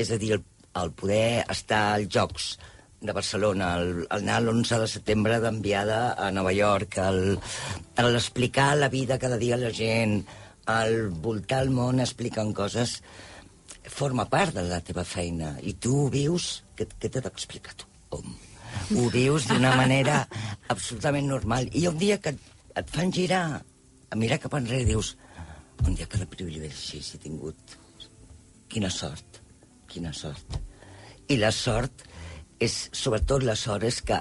[0.01, 0.45] És a dir, el,
[0.81, 2.55] el poder estar als Jocs
[3.01, 7.39] de Barcelona, el, el anar l'11 de setembre d'enviada a Nova York, el,
[8.01, 10.23] el explicar la vida cada dia a la gent,
[10.71, 13.03] el voltar el món explicant coses,
[13.85, 15.55] forma part de la teva feina.
[15.61, 16.63] I tu ho vius...
[16.75, 17.87] Què, què t'he d'explicar tu?
[18.11, 18.33] Com?
[18.97, 20.25] Ho vius d'una manera
[20.73, 21.69] absolutament normal.
[21.77, 22.49] I un dia que et,
[22.81, 23.45] et fan girar,
[24.11, 25.15] a mirar cap enrere, dius
[25.85, 27.77] un dia que de privilegis he tingut.
[28.71, 29.41] Quina sort,
[29.91, 30.59] quina sort.
[31.31, 32.05] I la sort
[32.65, 34.19] és, sobretot la sort és que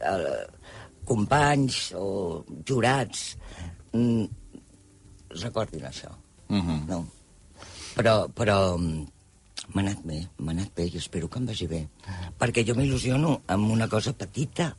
[0.00, 0.44] eh,
[1.06, 3.34] companys o jurats
[3.92, 4.24] mm,
[5.42, 6.12] recordin això.
[6.48, 6.86] Mhm.
[6.88, 7.04] No.
[7.96, 9.04] Però, però mm,
[9.72, 11.82] m'ha anat bé, m'ha anat bé i espero que em vagi bé.
[12.38, 14.74] Perquè jo m'il·lusiono amb una cosa petita,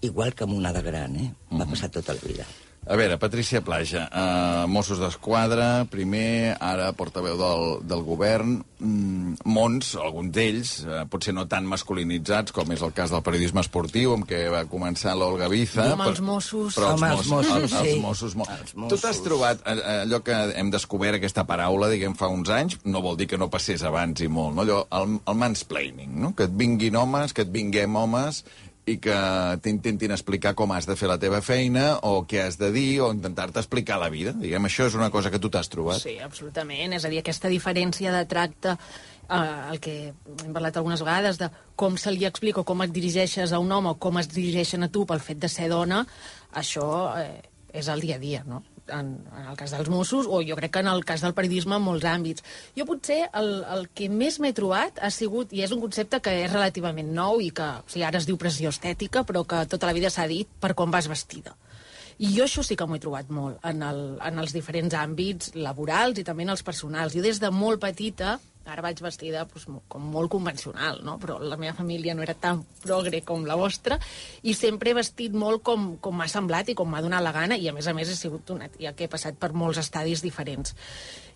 [0.00, 1.30] igual que amb una de gran, eh?
[1.50, 2.46] M'ha passat tota la vida.
[2.84, 9.94] A veure, Patricia Plaja, uh, Mossos d'Esquadra, primer, ara portaveu del, del govern, mm, mons,
[9.96, 14.28] alguns d'ells, uh, potser no tan masculinitzats com és el cas del periodisme esportiu, amb
[14.28, 15.86] què va començar l'Olga Biza.
[15.94, 16.76] Home, els Mossos.
[16.76, 18.02] Però els Home, els Mossos, Mossos, els, els sí.
[18.04, 18.48] Mossos, mo...
[18.52, 19.22] Els Tu t'has Mossos.
[19.30, 23.16] trobat eh, eh, allò que hem descobert, aquesta paraula, diguem, fa uns anys, no vol
[23.16, 24.66] dir que no passés abans i molt, no?
[24.66, 26.34] Allò, el, el mansplaining, no?
[26.36, 28.44] Que et vinguin homes, que et vinguem homes
[28.84, 29.16] i que
[29.64, 33.08] t'intentin explicar com has de fer la teva feina o què has de dir o
[33.14, 34.34] intentar-te explicar la vida.
[34.36, 36.02] Diguem, això és una cosa que tu t'has trobat.
[36.02, 36.92] Sí, absolutament.
[36.92, 38.76] És a dir, aquesta diferència de tracte,
[39.24, 39.40] eh,
[39.72, 41.48] el que hem parlat algunes vegades, de
[41.80, 44.84] com se li explica o com et dirigeixes a un home o com es dirigeixen
[44.84, 46.04] a tu pel fet de ser dona,
[46.52, 46.86] això
[47.22, 47.40] eh,
[47.72, 48.62] és el dia a dia, no?
[48.92, 51.78] En, en el cas dels Mossos, o jo crec que en el cas del periodisme
[51.78, 52.44] en molts àmbits.
[52.76, 56.34] Jo potser el, el que més m'he trobat ha sigut, i és un concepte que
[56.42, 59.88] és relativament nou i que o sigui, ara es diu pressió estètica, però que tota
[59.88, 61.56] la vida s'ha dit per com vas vestida.
[62.18, 65.54] I jo això sí que m'ho he trobat molt en, el, en els diferents àmbits
[65.56, 67.16] laborals i també en els personals.
[67.16, 71.16] Jo des de molt petita, ara vaig vestida doncs, com molt convencional, no?
[71.20, 73.98] però la meva família no era tan progre com la vostra
[74.42, 77.58] i sempre he vestit molt com, com m'ha semblat i com m'ha donat la gana
[77.60, 80.24] i a més a més he sigut una tia que he passat per molts estadis
[80.24, 80.74] diferents.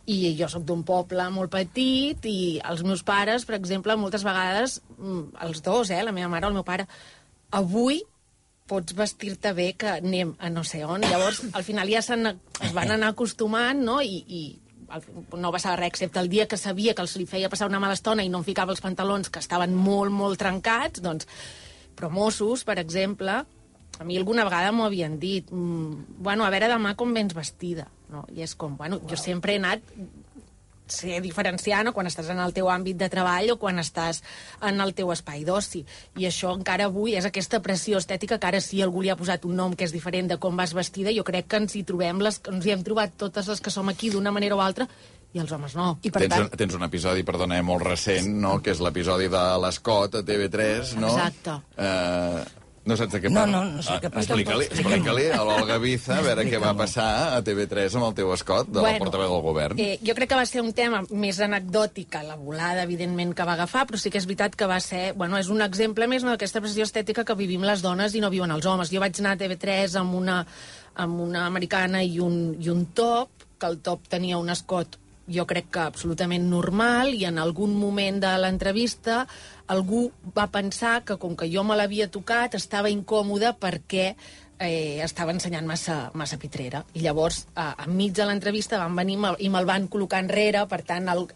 [0.08, 4.80] I jo sóc d'un poble molt petit i els meus pares, per exemple, moltes vegades,
[4.96, 6.88] mm, els dos, eh, la meva mare o el meu pare,
[7.50, 8.00] avui
[8.68, 11.04] pots vestir-te bé que anem a no sé on.
[11.04, 14.42] Llavors, al final ja es van anar acostumant, no?, i, i
[15.36, 17.96] no passava res, excepte el dia que sabia que els li feia passar una mala
[17.98, 21.28] estona i no em ficava els pantalons que estaven molt, molt trencats, doncs...
[21.98, 23.32] Però Mossos, per exemple,
[23.98, 27.88] a mi alguna vegada m'ho havien dit, mm, bueno, a veure demà com vens vestida,
[28.12, 28.22] no?
[28.30, 29.82] I és com, bueno, jo sempre he anat
[30.92, 31.92] sé diferenciar no?
[31.96, 34.22] quan estàs en el teu àmbit de treball o quan estàs
[34.64, 35.84] en el teu espai d'oci.
[36.18, 39.44] I això encara avui és aquesta pressió estètica que ara sí algú li ha posat
[39.48, 41.14] un nom que és diferent de com vas vestida.
[41.14, 43.88] Jo crec que ens hi trobem, les, ens hi hem trobat totes les que som
[43.88, 44.88] aquí d'una manera o altra
[45.36, 45.90] i els homes no.
[46.02, 48.80] I per tens, tant, un, tens un episodi, perdona, eh, molt recent, no?, que és
[48.84, 51.12] l'episodi de l'Escot a TV3, no?
[51.12, 51.58] Exacte.
[51.76, 53.58] Uh, no saps de què No, parla?
[53.64, 54.24] no, no sé Ah, què parla.
[54.24, 58.32] Explica-li explica a l'Olga Biza a veure què va passar a TV3 amb el teu
[58.34, 59.78] escot de la portaveu del govern.
[59.78, 63.44] Eh, jo crec que va ser un tema més anecdòtic a la volada, evidentment, que
[63.48, 65.12] va agafar, però sí que és veritat que va ser...
[65.14, 68.30] Bueno, és un exemple més no, d'aquesta pressió estètica que vivim les dones i no
[68.32, 68.90] viuen els homes.
[68.90, 70.38] Jo vaig anar a TV3 amb una,
[70.96, 74.96] amb una americana i un, i un top, que el top tenia un escot
[75.28, 79.26] jo crec que absolutament normal i en algun moment de l'entrevista
[79.68, 84.14] algú va pensar que com que jo me l'havia tocat estava incòmode perquè
[84.58, 86.84] eh, estava ensenyant massa, massa pitrera.
[86.94, 91.08] I llavors, a, enmig de l'entrevista, van venir i me'l van col·locar enrere, per tant,
[91.12, 91.28] el,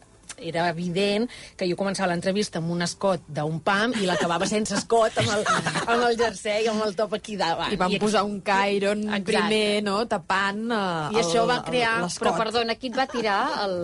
[0.43, 5.17] era evident que jo començava l'entrevista amb un escot d'un pam i l'acabava sense escot
[5.23, 5.45] amb el,
[5.87, 7.73] amb el jersei, amb el top aquí davant.
[7.73, 9.25] i van posar un Cairon Exacte.
[9.33, 12.27] primer, no?, tapant uh, I això va crear- l'escot.
[12.27, 13.77] Però, perdona, qui et va tirar el,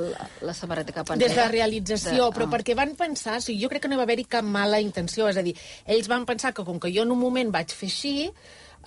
[0.43, 1.29] la samarreta cap enrere?
[1.29, 2.53] Des de la realització, De- però ah.
[2.57, 5.29] perquè van pensar, o sigui, jo crec que no hi va haver-hi cap mala intenció,
[5.31, 5.55] és a dir,
[5.87, 8.15] ells van pensar que com que jo en un moment vaig fer així,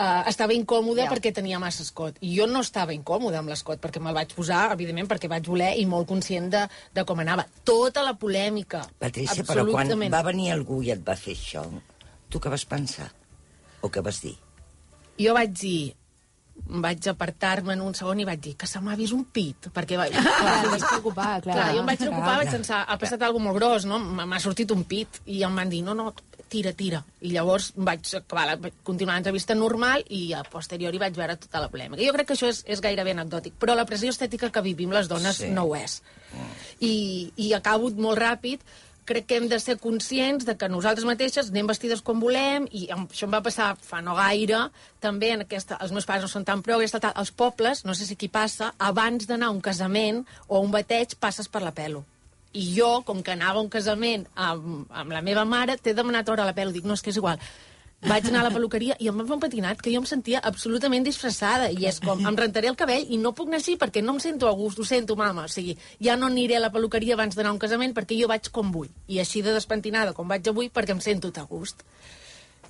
[0.01, 1.09] uh, estava incòmode Ja.
[1.11, 2.17] perquè tenia massa escot.
[2.25, 5.75] I jo no estava incòmode amb l'escot, perquè me'l vaig posar, evidentment, perquè vaig voler
[5.77, 7.45] i molt conscient de, de com anava.
[7.63, 8.83] Tota la polèmica.
[8.99, 11.65] Patricia, però quan va venir algú i et va fer això,
[12.29, 13.11] tu què vas pensar?
[13.81, 14.35] O què vas dir?
[15.21, 15.93] Jo vaig dir,
[16.61, 19.97] vaig apartar-me en un segon i vaig dir que se m'ha vist un pit, perquè
[19.97, 20.05] va...
[20.11, 21.55] Clar, vas preocupar, clar.
[21.55, 22.37] Clar, jo em vaig preocupar, Clar.
[22.43, 23.99] vaig pensar, ha passat alguna molt gros, no?
[23.99, 25.21] M'ha sortit un pit.
[25.25, 26.11] I em van dir, no, no,
[26.51, 26.99] tira, tira.
[27.23, 31.63] I llavors vaig acabar la, vaig continuar l'entrevista normal i a posteriori vaig veure tota
[31.63, 32.03] la polèmica.
[32.03, 35.09] Jo crec que això és, és gairebé anecdòtic, però la pressió estètica que vivim les
[35.11, 35.49] dones Sí.
[35.55, 36.01] no ho és.
[36.83, 38.63] I, I acabo molt ràpid,
[39.05, 42.85] crec que hem de ser conscients de que nosaltres mateixes anem vestides com volem i
[42.93, 44.67] això em va passar fa no gaire
[45.03, 48.05] també en aquesta, els meus pares no són tan tal, tal, als pobles, no sé
[48.05, 51.71] si aquí passa abans d'anar a un casament o a un bateig passes per la
[51.71, 52.05] pelo
[52.53, 56.29] i jo, com que anava a un casament amb, amb la meva mare, t'he demanat
[56.29, 57.39] hora a la pelo dic, no, és que és igual.
[58.01, 60.39] Vaig anar a la peluqueria i em van fer un patinat que jo em sentia
[60.49, 64.01] absolutament disfressada i és com, em rentaré el cabell i no puc anar així perquè
[64.01, 65.45] no em sento a gust, ho sento, mama.
[65.45, 68.31] O sigui, ja no aniré a la peluqueria abans d'anar a un casament perquè jo
[68.31, 68.89] vaig com vull.
[69.07, 71.85] I així de despentinada com vaig avui perquè em sento a gust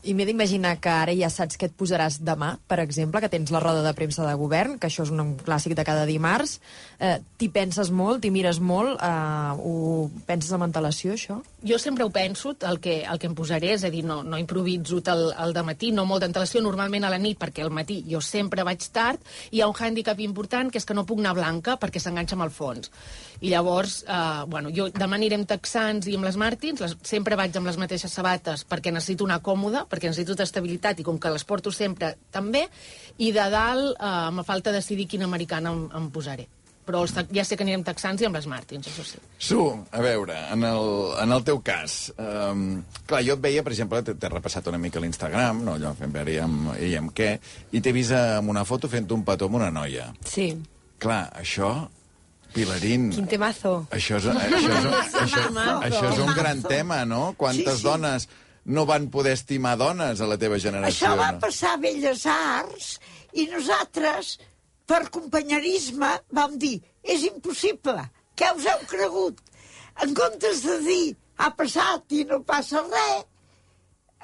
[0.03, 3.51] I m'he d'imaginar que ara ja saps què et posaràs demà, per exemple, que tens
[3.53, 6.57] la roda de premsa de govern, que això és un clàssic de cada dimarts.
[6.97, 11.41] Eh, t'hi penses molt, t'hi mires molt, eh, ho penses amb antelació, això?
[11.63, 14.39] jo sempre ho penso, el que, el que em posaré, és a dir, no, no
[14.41, 18.01] improviso el, el de matí, no molt d'antelació, normalment a la nit, perquè al matí
[18.09, 21.21] jo sempre vaig tard, i hi ha un hàndicap important, que és que no puc
[21.21, 22.89] anar blanca perquè s'enganxa amb el fons.
[23.41, 27.37] I llavors, eh, bueno, jo demà aniré amb texans i amb les Martins, les, sempre
[27.39, 31.33] vaig amb les mateixes sabates perquè necessito una còmoda, perquè necessito estabilitat, i com que
[31.33, 32.67] les porto sempre també,
[33.17, 36.47] i de dalt eh, me falta decidir quina americana em, em posaré.
[36.85, 39.19] Però els, ja sé que anirem texans i amb les Martins, això sí.
[39.37, 39.61] Su,
[39.93, 40.87] a veure, en el,
[41.21, 45.01] en el teu cas, um, clar, jo et veia, per exemple, t'he repassat una mica
[45.01, 47.35] l'Instagram, no, allò fent veure i amb, i amb què,
[47.71, 50.09] i t'he vist amb una foto fent un petó amb una noia.
[50.25, 50.49] Sí.
[51.01, 51.71] Clar, això,
[52.53, 53.09] Pilarín...
[53.15, 53.73] Quin temazo.
[53.95, 55.43] Això és, això, és, això,
[55.87, 57.33] això és un gran tema, no?
[57.39, 57.87] Quantes Sí, sí.
[57.87, 58.27] dones
[58.65, 61.07] no van poder estimar dones a la teva generació?
[61.07, 61.39] Això va no?
[61.41, 62.89] passar a Belles Arts
[63.33, 64.35] i nosaltres,
[64.85, 68.03] per companyerisme, vam dir és impossible.
[68.35, 69.39] Què us heu cregut?
[70.03, 71.03] En comptes de dir
[71.41, 73.25] ha passat i no passa res,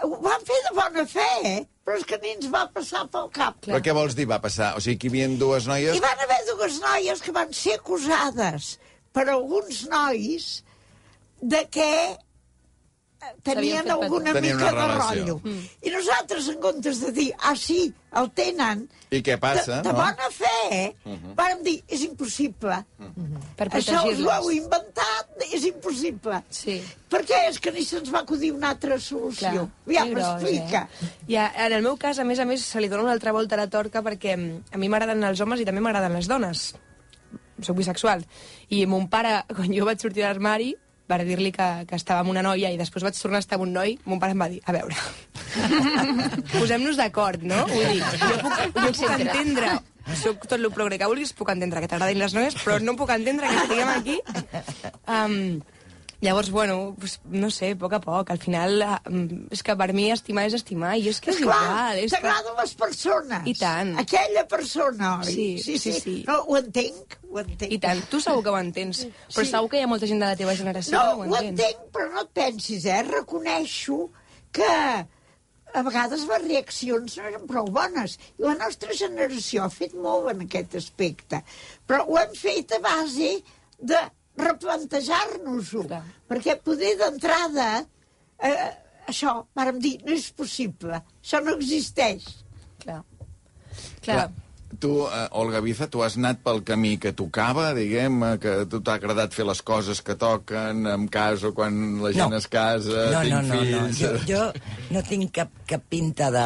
[0.03, 1.59] ho van fer de bona fe, eh?
[1.87, 3.57] però és que ni ens va passar pel cap.
[3.65, 4.73] Però què vols dir va passar?
[4.77, 5.95] O sigui, que hi havia dues noies...
[5.97, 8.73] Hi van haver dues noies que van ser acusades
[9.15, 10.47] per alguns nois
[11.41, 11.89] de que
[13.43, 15.41] tenien alguna Tenien mica una de rotllo.
[15.81, 19.91] I nosaltres, en comptes de dir, ah, sí, el tenen, I què passa, de, de
[19.93, 19.99] no?
[20.01, 21.33] bona fe, uh -huh.
[21.35, 22.83] vam dir, és impossible.
[23.55, 26.41] Per Això us ho heu inventat, és impossible.
[26.49, 26.81] Sí.
[27.09, 29.69] Perquè és que ni se'ns va acudir una altra solució.
[29.85, 30.89] Clar, ja m'explica.
[31.01, 31.07] Eh?
[31.27, 33.31] I a, en el meu cas, a més a més, se li dona una altra
[33.31, 36.27] volta a la torca perquè mm, a mi m'agraden els homes i també m'agraden les
[36.27, 36.75] dones.
[37.61, 38.25] Soc bisexual.
[38.69, 40.75] I mon pare, quan jo vaig sortir de l'armari,
[41.07, 43.67] per dir-li que, que estava amb una noia i després vaig tornar a estar amb
[43.67, 44.97] un noi, mon pare em va dir, a veure,
[46.55, 47.63] posem-nos d'acord, no?
[47.71, 49.77] Vull dir, jo puc, jo puc entendre
[50.15, 53.11] soc tot el progre que vulguis, puc entendre que t'agradin les noies, però no puc
[53.15, 54.19] entendre que estiguem aquí.
[55.03, 55.35] Um,
[56.21, 58.31] llavors, bueno, pues, no sé, a poc a poc.
[58.33, 58.81] Al final,
[59.53, 61.99] és que per mi estimar és estimar, i és que és Esclar, igual.
[62.05, 62.21] És que...
[62.21, 63.45] t'agraden les persones.
[63.45, 63.91] I tant.
[64.01, 65.33] Aquella persona, oi?
[65.61, 66.15] Sí, sí, sí.
[66.27, 67.71] No, ho entenc, ho entenc.
[67.71, 69.51] I tant, tu segur que ho entens, però Sí.
[69.51, 71.43] segur que hi ha molta gent de la teva generació No, que no ho ho
[71.43, 71.53] entén.
[71.53, 73.03] entenc, però no et pensis, eh?
[73.03, 74.09] Reconeixo
[74.51, 74.73] que
[75.77, 78.17] a vegades les reaccions no eren prou bones.
[78.39, 81.43] I la nostra generació ha fet molt en aquest aspecte.
[81.85, 83.35] Però ho hem fet a base
[83.77, 83.99] de
[84.37, 85.85] replantejar-nos-ho.
[85.89, 86.03] Clar.
[86.29, 87.69] Perquè poder d'entrada...
[88.37, 88.57] Eh,
[89.09, 90.99] això, vàrem dir, no és possible.
[91.23, 92.27] Això no existeix.
[92.83, 93.01] Clar.
[94.03, 94.27] Clar.
[94.83, 98.65] Tu, eh, Olga Biza, tu has anat pel camí que tocava, diguem, eh, que a
[98.67, 102.37] tu t'ha agradat fer les coses que toquen, en casa, quan la gent No.
[102.37, 103.61] es casa, no, tinc no, no, no.
[103.63, 104.01] fills...
[104.01, 104.43] Jo, jo
[104.91, 106.45] no tinc cap, cap pinta de,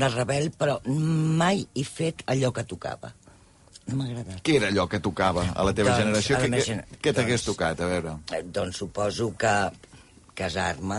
[0.00, 3.12] de rebel, però mai he fet allò que tocava.
[3.86, 4.40] No m'ha agradat.
[4.42, 6.38] Què era allò que tocava a la teva Doncs, generació?
[6.40, 7.80] la què, gener- què t'hagués doncs- tocat?
[7.80, 8.16] A veure.
[8.34, 9.54] Eh, doncs suposo que
[10.34, 10.98] casar-me,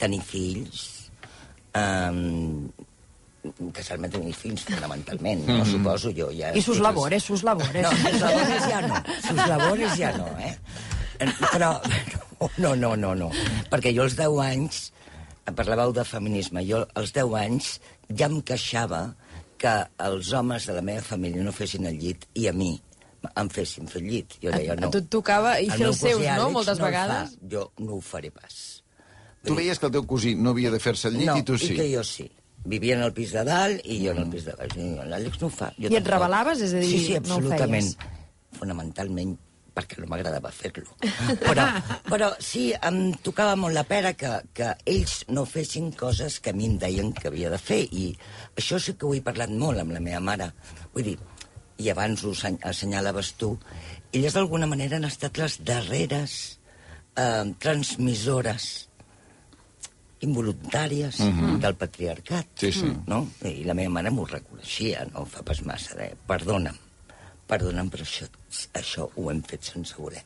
[0.00, 1.10] tenir fills,
[1.76, 2.70] um,
[3.76, 6.30] casar-me, tenir fills, fonamentalment, no suposo jo.
[6.32, 7.82] Ja, I sus labores, sus labores.
[7.84, 9.02] No, sus labores ja no.
[9.28, 10.56] Sus labores ja no, eh?
[11.20, 11.80] Eh, Però,
[12.58, 13.28] no, no, no, no.
[13.70, 14.80] Perquè jo als 10 anys,
[15.54, 17.68] parlàveu de feminisme, jo als 10 anys
[18.08, 19.04] ja em queixava
[19.64, 22.74] que els homes de la meva família no fessin el llit i a mi
[23.40, 24.34] em fessin fer el llit.
[24.42, 24.90] Jo deia, A- a no.
[24.92, 26.50] tu et tocava i El fer els seus, no?
[26.52, 27.30] Moltes no vegades.
[27.38, 27.48] Fa.
[27.54, 28.58] Jo no ho faré pas.
[29.44, 31.56] Tu veies que el teu cosí no havia de fer-se el llit no, i tu
[31.60, 31.72] sí.
[31.72, 32.28] i que jo sí.
[32.64, 34.76] Vivia en el pis de dalt i jo en el pis de baix.
[34.80, 35.70] I L'Àlex no ho fa.
[35.80, 36.62] Jo I et rebel·laves?
[36.64, 37.90] És a dir, sí, sí, no ho absolutament.
[37.96, 38.20] feies?
[38.60, 39.34] Fonamentalment
[39.74, 40.92] perquè no m'agradava fer-lo.
[41.42, 41.64] Però,
[42.06, 46.56] però sí, em tocava molt la pera que, que ells no fessin coses que a
[46.56, 47.80] mi em deien que havia de fer.
[47.90, 48.12] I
[48.56, 50.52] això sí que ho he parlat molt amb la meva mare.
[50.94, 51.16] Vull dir,
[51.82, 53.56] i abans ho assen- assenyalaves tu,
[54.14, 56.36] elles d'alguna manera han estat les darreres
[57.18, 58.88] eh, transmissores
[60.24, 61.18] involuntàries
[61.60, 62.46] del patriarcat.
[62.56, 62.88] Sí, sí.
[63.10, 63.24] No?
[63.44, 66.06] I la meva mare m'ho reconeixia, no fa pas massa de...
[66.30, 66.78] Perdona'm,
[67.48, 68.28] perdona'm, però això,
[68.74, 70.22] això ho hem fet sense voler.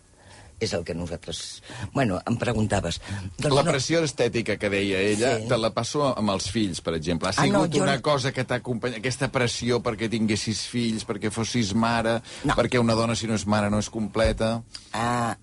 [0.58, 1.62] És el que nosaltres...
[1.94, 2.96] Bueno, em preguntaves...
[3.38, 5.46] Doncs La pressió estètica que deia ella, Sí.
[5.46, 7.28] te la passo amb els fills, per exemple.
[7.30, 10.64] Ha Ah, no, sigut jo una no- cosa que t'ha acompanyat, aquesta pressió perquè tinguessis
[10.66, 12.56] fills, perquè fossis mare, No.
[12.58, 14.56] perquè una dona, si no és mare, no és completa...
[14.92, 15.36] Ah,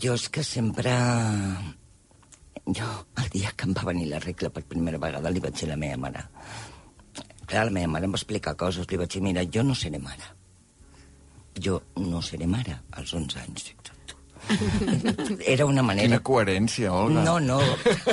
[0.00, 0.96] jo és que sempre...
[2.70, 2.86] Jo,
[3.18, 5.72] el dia que em va venir la regla per primera vegada, li vaig dir a
[5.74, 6.24] la meva mare.
[7.50, 9.98] Clar, la meva mare em va explicar coses, li vaig dir, mira, jo no seré
[9.98, 10.34] mare.
[11.58, 13.72] Jo no seré mare als 11 anys.
[13.82, 13.96] Tu.
[15.54, 16.06] Era una manera...
[16.06, 17.24] Quina coherència, Olga.
[17.26, 17.58] No, no,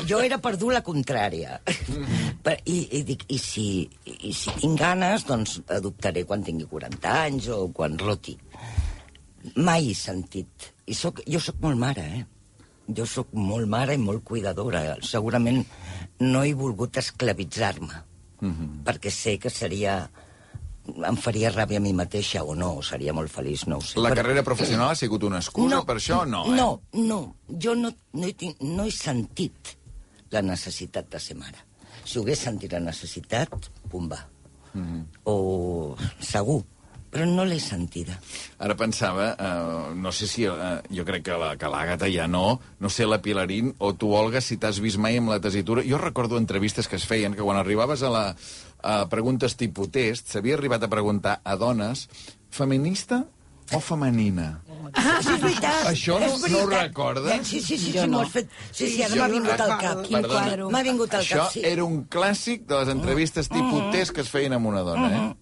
[0.09, 1.59] jo era per dur la contrària.
[1.67, 3.67] I, i dic, i si,
[4.05, 8.35] i si tinc ganes, doncs adoptaré quan tingui 40 anys o quan roti.
[9.55, 10.71] Mai he sentit.
[10.87, 12.25] I soc, jo sóc molt mare, eh?
[12.97, 14.83] Jo sóc molt mare i molt cuidadora.
[15.03, 15.63] Segurament
[16.23, 18.03] no he volgut esclavitzar-me,
[18.39, 20.09] perquè sé que seria
[20.87, 23.99] em faria ràbia a mi mateixa o no, o seria molt feliç, no ho sé.
[23.99, 26.21] La Però- carrera professional ha sigut una excusa per això?
[26.25, 26.55] No, eh?
[26.55, 27.35] no, no.
[27.49, 29.73] Jo no, no, he, tin- no he sentit
[30.31, 31.59] la necessitat de ser mare.
[32.05, 33.51] Si ho hagués sentit la necessitat,
[33.91, 34.21] pum, va.
[34.73, 35.03] Mhm.
[35.25, 36.61] O segur,
[37.11, 38.17] però no l'he sentida.
[38.59, 40.45] Ara pensava, eh, no sé si...
[40.45, 44.11] Eh, jo crec que la- que l'Àgata ja no, no sé la Pilarín, o tu,
[44.13, 45.83] Olga, si t'has vist mai amb la tesitura...
[45.87, 48.25] Jo recordo entrevistes que es feien, que quan arribaves a la
[48.87, 52.07] a preguntes tipus test, s'havia arribat a preguntar a dones
[52.51, 53.23] feminista
[53.73, 54.61] o femenina.
[54.93, 55.87] Ah, sí, és veritat.
[55.89, 56.83] Això no- és no ho veritat.
[56.87, 57.47] recordes?
[57.49, 58.21] Sí, sí, sí, Jo sí, no.
[58.29, 58.47] fet.
[58.71, 60.03] Sí, sí, ara m'ha no vingut al cap.
[60.05, 60.69] Quin quadro.
[60.71, 61.61] M'ha vingut al Això cap, sí.
[61.65, 65.33] era un clàssic de les entrevistes tipus test que es feien amb una dona, eh?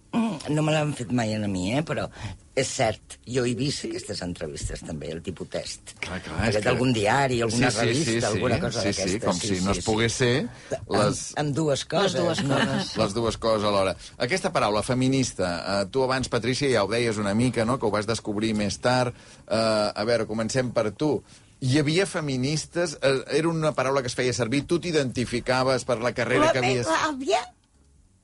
[0.50, 1.84] No me l'han fet mai a mi, eh?
[1.84, 2.10] però
[2.56, 5.92] és cert, jo he vist aquestes entrevistes també, el tipus test.
[6.00, 8.26] Clar, clar, és que- d'algun diari, alguna Sí, sí, revista, sí, sí.
[8.26, 9.26] alguna cosa Sí, sí, d'aquestes.
[9.26, 10.48] com si no es pogués ser
[10.88, 12.14] les- Amb, amb dues coses.
[12.22, 12.56] dues no?
[12.56, 12.96] coses.
[12.98, 13.96] Les dues coses alhora.
[14.18, 17.92] Aquesta paraula, feminista, eh, tu abans, Patrícia, ja ho deies una mica, no?, que ho
[17.92, 19.14] vas descobrir més tard.
[19.50, 21.22] Eh, a veure, comencem per tu.
[21.62, 26.14] Hi havia feministes, eh, era una paraula que es feia servir, tu t'identificaves per la
[26.14, 26.86] carrera La que havies...
[26.88, 27.40] meva àvia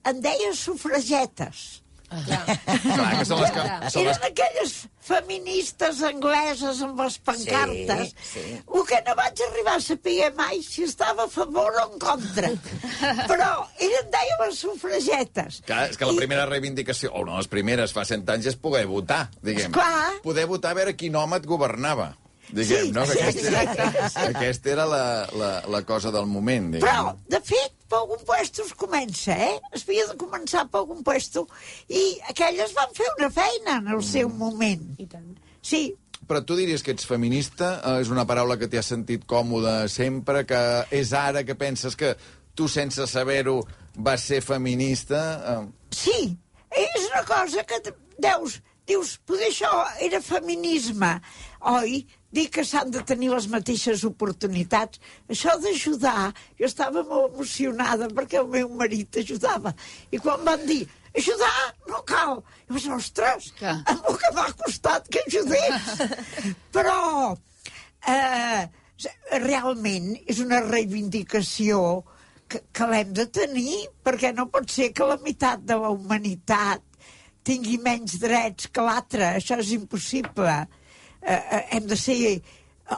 [0.06, 1.81] en deia sufragetes.
[2.12, 3.64] Clar, que són les que...
[3.94, 4.18] Són les...
[4.18, 4.74] Eren aquelles
[5.12, 8.12] feministes angleses amb les pancartes.
[8.20, 8.44] Sí, sí.
[8.60, 12.52] El que no vaig arribar a saber mai si estava a favor o en contra.
[13.32, 13.50] Però
[13.80, 15.62] ella en deia les sufragetes.
[15.68, 18.60] Clar, és que la I- primera reivindicació, o no, les primeres fa cent anys, és
[18.60, 19.72] poder votar, diguem.
[19.72, 20.18] Esclar.
[20.26, 22.12] Poder votar a veure quin home et governava.
[22.52, 23.06] Diguem, Sí, no?
[23.08, 25.04] Que sí, aquesta, aquesta era la,
[25.40, 26.84] la, la cosa del moment, diguem.
[26.90, 29.58] Però, de fet, per algun puesto es comença, eh?
[29.76, 31.44] Es havia de començar per algun puesto.
[31.92, 34.88] I aquelles van fer una feina en el seu moment.
[35.02, 35.34] I tant.
[35.62, 35.90] Sí,
[36.32, 37.82] Però tu diries que ets feminista?
[37.84, 40.46] Eh, És una paraula que t'hi has sentit còmode sempre?
[40.48, 40.60] Que
[40.96, 42.14] és ara que penses que
[42.56, 43.58] tu, sense saber-ho,
[43.98, 45.20] vas ser feminista?
[45.52, 46.38] Eh, sí.
[46.72, 47.82] És una cosa que
[48.18, 48.62] deus...
[48.92, 49.70] Dius, poder això
[50.04, 51.12] era feminisme,
[51.70, 52.00] oi?
[52.32, 55.02] Dir que s'han de tenir les mateixes oportunitats.
[55.32, 59.74] Això d'ajudar, jo estava molt emocionada perquè el meu marit ajudava.
[60.12, 60.86] I quan van dir,
[61.18, 61.52] ajudar
[61.90, 63.78] no cal, jo vaig dir, ostres, Clar.
[63.92, 65.90] amb el que m'ha costat que ajudés.
[66.76, 67.00] Però
[68.08, 68.64] eh,
[69.44, 71.82] realment és una reivindicació
[72.48, 76.84] que, que l'hem de tenir, perquè no pot ser que la meitat de la humanitat
[77.48, 79.36] tingui menys drets que l'altra.
[79.40, 80.56] Això és impossible.
[81.22, 82.18] Eh, eh, hem de ser...
[82.36, 82.42] eh,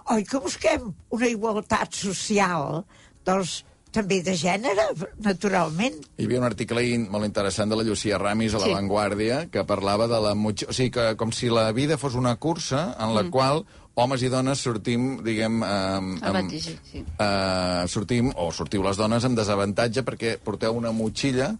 [0.10, 2.82] Oi que busquem una igualtat social?
[3.28, 3.62] Doncs
[3.94, 4.88] també de gènere,
[5.22, 6.00] naturalment.
[6.18, 6.82] Hi havia un article
[7.14, 8.74] molt interessant de la Llucia Ramis a La Sí.
[8.74, 10.34] Vanguardia que parlava de la...
[10.34, 13.30] O sigui, que com si la vida fos una cursa en la mm.
[13.30, 13.62] qual
[13.94, 15.62] homes i dones sortim, diguem...
[15.62, 17.04] Eh, Avantatge, sí.
[17.06, 21.54] eh, sortim, o sortiu les dones amb desavantatge perquè porteu una motxilla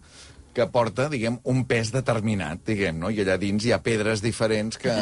[0.54, 3.10] que porta, diguem, un pes determinat, diguem, no?
[3.10, 4.94] I allà dins hi ha pedres diferents que,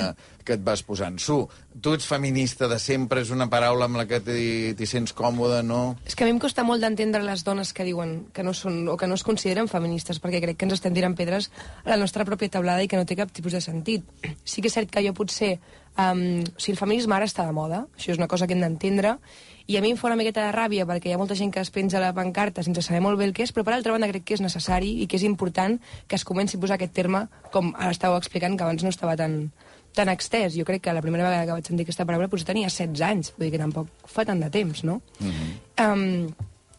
[0.43, 1.19] que et vas posant.
[1.23, 1.37] Su,
[1.81, 5.83] tu ets feminista de sempre, és una paraula amb la que t'hi sents còmode, no?
[6.09, 8.83] És que a mi em costa molt d'entendre les dones que diuen que no són
[8.89, 11.53] o que no es consideren feministes, perquè crec que ens estem tirant pedres
[11.85, 14.09] a la nostra pròpia taulada i que no té cap tipus de sentit.
[14.45, 15.57] Sí que és cert que jo potser...
[15.93, 18.63] Um, o sigui, el feminisme ara està de moda, això és una cosa que hem
[18.65, 19.19] d'entendre,
[19.67, 21.61] i a mi em fa una miqueta de ràbia perquè hi ha molta gent que
[21.63, 24.09] es penja la pancarta sense saber molt bé el que és, però per altra banda
[24.11, 27.27] crec que és necessari i que és important que es comenci a posar aquest terme,
[27.53, 29.53] com ara estàveu explicant, que abans no estava tan,
[29.95, 30.57] tan extès.
[30.57, 33.35] Jo crec que la primera vegada que vaig sentir aquesta paraula doncs, tenia 16 anys,
[33.37, 35.01] vull dir que tampoc fa tant de temps, no?
[35.21, 35.93] Mm -hmm.
[35.93, 36.35] um,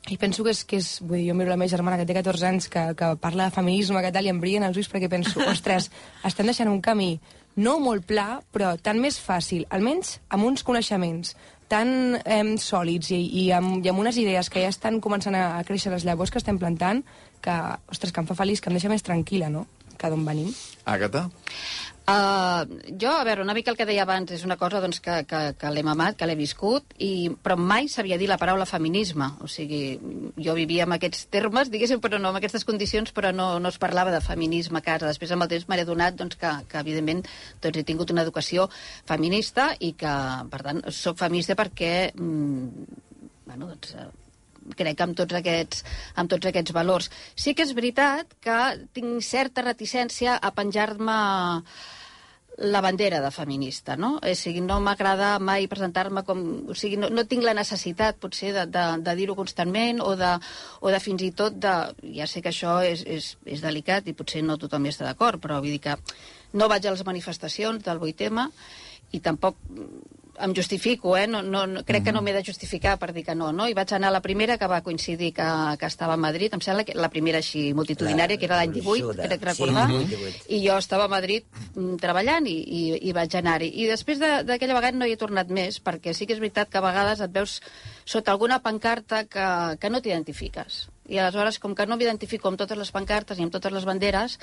[0.09, 0.99] i penso que és, que és...
[1.01, 3.55] Vull dir, jo miro la meva germana, que té 14 anys, que, que parla de
[3.55, 5.91] feminisme, que tal, i em brillen els ulls perquè penso, ostres,
[6.23, 7.19] estem deixant un camí
[7.55, 11.36] no molt pla, però tan més fàcil, almenys amb uns coneixements
[11.74, 15.45] tan eh, sòlids i, i, amb, i amb unes idees que ja estan començant a,
[15.57, 17.01] a créixer les llavors que estem plantant,
[17.43, 17.55] que,
[17.91, 19.65] ostres, que em fa feliç, que em deixa més tranquil·la, no?,
[19.97, 20.51] que d'on venim.
[20.89, 21.28] Àgata?
[22.04, 22.68] Uh,
[22.99, 25.39] jo, a veure, una mica el que deia abans és una cosa doncs, que, que,
[25.56, 29.30] que l'he mamat, que l'he viscut, i, però mai sabia dir la paraula feminisme.
[29.39, 29.95] O sigui,
[30.36, 33.80] jo vivia amb aquests termes, diguéssim, però no amb aquestes condicions, però no, no es
[33.80, 35.08] parlava de feminisme a casa.
[35.08, 37.24] Després, amb el temps, m'he adonat doncs, que, que, evidentment,
[37.64, 38.68] doncs, he tingut una educació
[39.08, 40.18] feminista i que,
[40.51, 41.93] per tant, soc feminista perquè...
[42.20, 42.99] Mm,
[43.47, 44.22] bueno, doncs, eh,
[44.78, 45.84] crec que amb tots, aquests,
[46.16, 47.09] amb tots aquests valors.
[47.36, 48.59] Sí que és veritat que
[48.93, 51.20] tinc certa reticència a penjar-me
[52.57, 54.20] la bandera de feminista, no?
[54.22, 56.43] O sigui, no m'agrada mai presentar-me com...
[56.70, 60.36] O sigui, no, no tinc la necessitat, potser, de, de, de dir-ho constantment o de,
[60.82, 61.74] o de fins i tot de...
[62.20, 65.41] Ja sé que això és, és, és delicat i potser no tothom hi està d'acord,
[65.41, 65.97] però vull dir que
[66.53, 68.45] no vaig a les manifestacions del 8M
[69.18, 69.57] i tampoc
[70.41, 71.27] em justifico, eh?
[71.27, 73.67] No, no, no, crec que no m'he de justificar per dir que no, no?
[73.69, 75.45] I vaig anar a la primera, que va coincidir que,
[75.77, 78.73] que estava a Madrid, em sembla que la primera així multitudinària, La que era l'any
[78.73, 79.27] 18, gruixuda.
[79.29, 80.45] crec recordar, Sí, 18.
[80.57, 83.69] i jo estava a Madrid mm, treballant i, i, i vaig anar-hi.
[83.84, 86.69] I després de- d'aquella vegada no hi he tornat més, perquè sí que és veritat
[86.69, 87.59] que a vegades et veus
[88.05, 89.45] sota alguna pancarta que,
[89.79, 90.88] que no t'identifiques.
[91.13, 94.39] I aleshores, com que no m'identifico amb totes les pancartes i amb totes les banderes,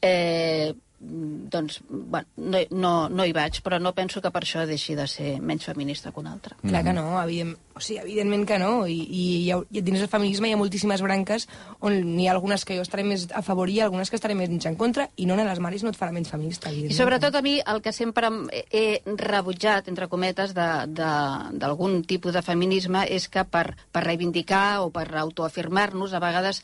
[0.00, 4.96] eh, doncs, bueno, no, no, no hi vaig, però no penso que per això deixi
[4.96, 6.56] de ser menys feminista que una altra.
[6.62, 8.86] Clar que no, evident, o sigui, evidentment que no.
[8.88, 11.46] I, i, hi ha, i dins del feminisme hi ha moltíssimes branques
[11.84, 14.50] on n'hi ha algunes que jo estaré més a favor i algunes que estaré més
[14.50, 17.34] en contra, i no anar a les maris no et farà menys feminista, I sobretot
[17.36, 23.28] a mi el que sempre em- he rebutjat, entre cometes, d'algun tipus de feminisme és
[23.28, 26.62] que per, per reivindicar o per autoafirmar-nos a vegades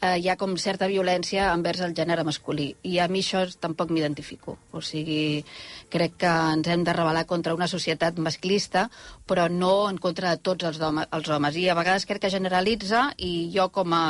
[0.00, 2.72] eh, hi ha com certa violència envers el gènere masculí.
[2.82, 4.56] I a mi això tampoc m'identifico.
[4.72, 5.44] O sigui,
[5.92, 8.88] crec que ens hem de rebel·lar contra una societat masclista,
[9.26, 11.60] però no en contra de tots els, home, els homes.
[11.60, 14.04] I a vegades crec que generalitza i jo com a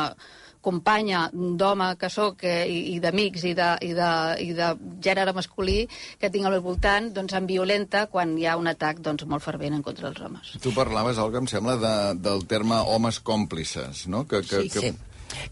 [0.65, 4.11] companya d'home que sóc eh, i, i d'amics i, de, i, de,
[4.47, 4.71] i de
[5.05, 5.83] gènere masculí
[6.21, 9.45] que tinc al meu voltant, doncs em violenta quan hi ha un atac doncs, molt
[9.45, 10.55] fervent en contra dels homes.
[10.65, 14.25] Tu parlaves, Olga, em sembla, de, del terme homes còmplices, no?
[14.31, 14.89] Que, que, Sí, que...
[14.89, 14.95] sí.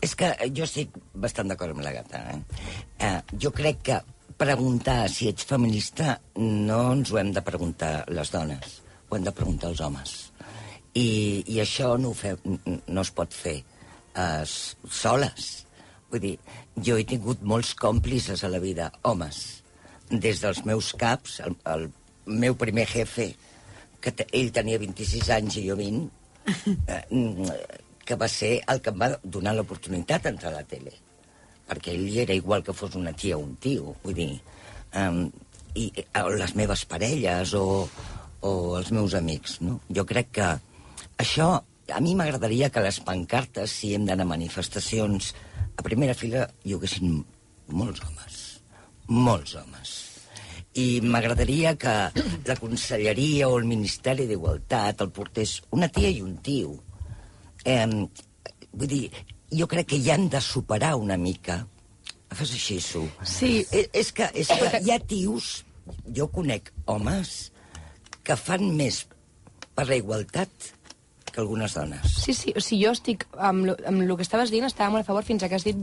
[0.05, 2.21] És que jo estic bastant d'acord amb la gata.
[2.33, 2.67] Eh?
[3.03, 4.01] Eh, jo crec que
[4.39, 8.79] preguntar si ets feminista no ens ho hem de preguntar les dones,
[9.09, 10.32] ho hem de preguntar els homes.
[10.95, 11.09] I,
[11.49, 15.51] i això no, fem, no es pot fer eh, soles.
[16.13, 16.33] Vull dir,
[16.77, 19.63] jo he tingut molts còmplices a la vida, homes.
[20.11, 21.87] Des dels meus caps, el, el
[22.27, 23.31] meu primer jefe,
[24.03, 26.03] que ell tenia 26 anys i jo 20,
[26.93, 27.01] eh,
[28.05, 30.93] que va ser el que em va donar l'oportunitat d'entrar a la tele.
[31.71, 34.35] Perquè ell era igual que fos una tia o un tio, vull dir...
[34.93, 35.25] Um,
[35.73, 35.87] i,
[36.21, 37.89] o les meves parelles o,
[38.45, 39.79] o els meus amics, no?
[39.89, 40.49] Jo crec que
[41.19, 41.53] això...
[41.93, 45.33] A mi m'agradaria que les pancartes, si hem d'anar a manifestacions,
[45.77, 47.19] a primera fila hi haguessin
[47.75, 48.39] molts homes.
[49.11, 49.91] Molts homes.
[50.79, 51.95] I m'agradaria que
[52.49, 56.79] la conselleria o el Ministeri d'Igualtat el portés una tia i un tio.
[57.67, 57.85] Eh,
[58.73, 59.05] vull dir,
[59.53, 61.63] jo crec que hi han de superar una mica.
[62.33, 63.05] Fas així, Su.
[63.29, 63.67] Sí.
[63.71, 65.51] És, és, que, és que hi ha tios,
[66.09, 67.51] jo conec homes,
[68.25, 69.03] que fan més
[69.75, 70.73] per la igualtat
[71.33, 72.01] que algunes dones.
[72.23, 75.03] Sí, sí, o sigui, jo estic, amb, lo- amb el que estaves dient, estava molt
[75.07, 75.77] a favor fins a que has dit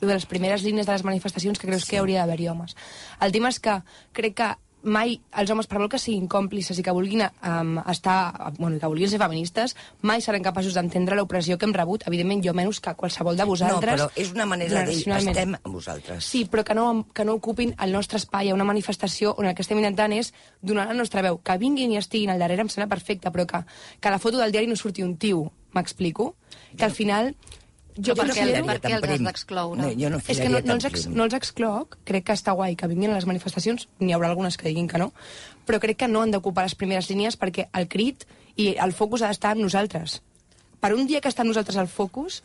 [0.00, 1.90] de les primeres línies de les manifestacions que creus sí.
[1.94, 2.76] que hauria d'haver-hi homes.
[3.20, 3.80] El tema és que
[4.16, 4.50] crec que
[4.82, 8.88] mai els homes, per molt que siguin còmplices i que vulguin um, estar, bueno, que
[8.88, 9.76] vulguin ser feministes,
[10.06, 14.00] mai seran capaços d'entendre l'opressió que hem rebut, evidentment jo menys que qualsevol de vosaltres.
[14.00, 16.24] No, però és una manera de dir, estem amb vosaltres.
[16.24, 19.54] Sí, però que no, que no ocupin el nostre espai a una manifestació on el
[19.54, 21.40] que estem intentant és donar la nostra veu.
[21.44, 23.64] Que vinguin i estiguin al darrere em sembla perfecte, però que,
[24.00, 26.34] que a la foto del diari no surti un tiu, m'explico?
[26.76, 27.34] Que al final...
[27.96, 29.80] Jo per què- els has d'excloure?
[29.80, 32.54] No, jo no és que no, no, els ex, no els excloc, crec que està
[32.54, 35.12] guai que vinguin a les manifestacions, n'hi haurà algunes que diguin que no,
[35.66, 38.26] però crec que no han d'ocupar les primeres línies perquè el crit
[38.56, 40.20] i el focus ha d'estar amb nosaltres.
[40.80, 42.42] Per un dia que està amb nosaltres al focus,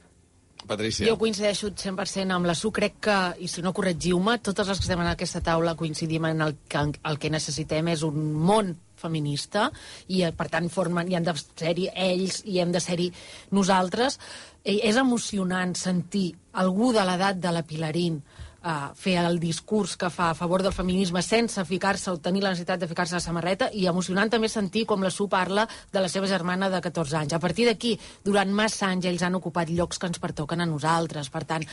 [0.65, 1.05] Patrícia.
[1.05, 2.71] Jo coincideixo 100% amb la Su.
[2.71, 3.15] Crec que,
[3.45, 6.79] i si no corregiu-me, totes les que estem en aquesta taula coincidim en el que,
[7.03, 9.69] el que necessitem és un món feminista
[10.07, 13.11] i eh, per tant formen, i han de ser-hi ells i hem de ser-hi
[13.51, 14.19] nosaltres
[14.65, 20.09] Eh, és emocionant sentir algú de l'edat de la Pilarín uh, fer el discurs que
[20.09, 23.25] fa a favor del feminisme sense ficar-se o tenir la necessitat de ficar-se a la
[23.27, 27.19] samarreta i emocionant també sentir com la Su parla de la seva germana de 14
[27.19, 27.37] anys.
[27.37, 27.93] A partir d'aquí,
[28.25, 31.29] durant massa anys ells han ocupat llocs que ens pertoquen a nosaltres.
[31.29, 31.69] Per tant,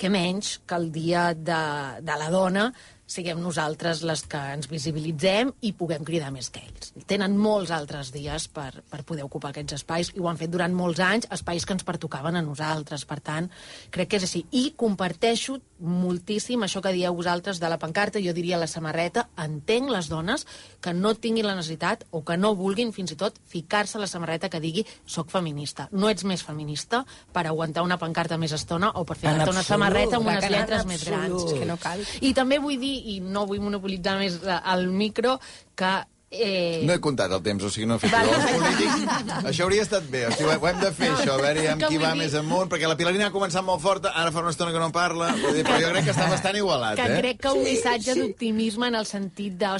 [0.00, 1.62] què menys que el dia de,
[2.00, 2.70] de la dona
[3.10, 6.92] siguem nosaltres les que ens visibilitzem i puguem cridar més que ells.
[7.10, 10.74] Tenen molts altres dies per, per poder ocupar aquests espais i ho han fet durant
[10.76, 13.06] molts anys, espais que ens pertocaven a nosaltres.
[13.10, 13.50] Per tant,
[13.90, 14.44] crec que és així.
[14.54, 19.28] I comparteixo moltíssim això que dieu vosaltres de la pancarta, jo diria la samarreta.
[19.40, 20.46] Entenc les dones
[20.80, 24.10] que no tinguin la necessitat o que no vulguin fins i tot ficar-se a la
[24.10, 25.88] samarreta que digui soc feminista.
[25.92, 30.20] No ets més feminista per aguantar una pancarta més estona o per ficar-te una samarreta
[30.20, 31.52] amb unes lletres més grans.
[31.52, 32.04] que no cal.
[32.20, 35.38] I també vull dir, i no vull monopolitzar més el micro,
[35.74, 35.98] que...
[36.30, 36.82] Eh...
[36.86, 38.30] No he comptat el temps, o sigui, no he fet Vale.
[38.30, 39.42] els polítics.
[39.50, 41.88] Això hauria estat bé, o sigui, ho hem de fer, això, a veure amb Que
[41.90, 44.54] qui va dir- més amunt, perquè la Pilarina ha començat molt forta, ara fa una
[44.54, 47.18] estona que no parla, però jo crec que està bastant igualat, que eh?
[47.18, 49.74] crec que un missatge d'optimisme en el sentit de,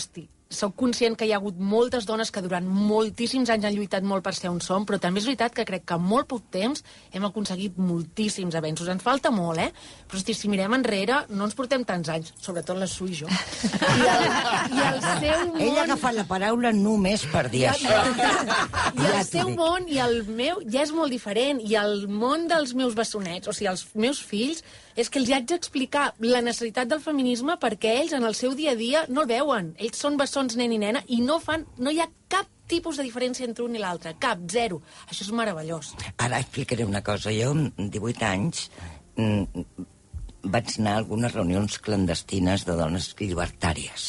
[0.51, 4.25] soc conscient que hi ha hagut moltes dones que durant moltíssims anys han lluitat molt
[4.27, 6.83] per ser on som, però també és veritat que crec que en molt poc temps
[7.15, 8.91] hem aconseguit moltíssims avenços.
[8.91, 9.71] Ens falta molt, eh?
[10.11, 13.31] Però hosti, si mirem enrere, no ens portem tants anys, sobretot la Su i jo.
[14.01, 14.27] I el,
[14.75, 15.63] i el seu món...
[15.63, 18.03] Ella ha agafat la paraula només per dir això.
[18.99, 21.63] I el Ja seu món i el meu ja és molt diferent.
[21.63, 24.65] I el món dels meus bessonets, o sigui, els meus fills,
[24.97, 28.55] és que els hi haig d'explicar la necessitat del feminisme perquè ells en el seu
[28.59, 29.75] dia a dia no el veuen.
[29.79, 31.67] Ells són bessons nen i nena i no fan...
[31.79, 34.15] No hi ha cap tipus de diferència entre un i l'altre.
[34.23, 34.81] Cap, zero.
[35.09, 35.95] Això és meravellós.
[36.19, 37.33] Ara explicaré una cosa.
[37.35, 38.69] Jo, amb 18 anys,
[39.17, 39.65] mm,
[40.55, 44.07] vaig anar a algunes reunions clandestines de dones llibertàries.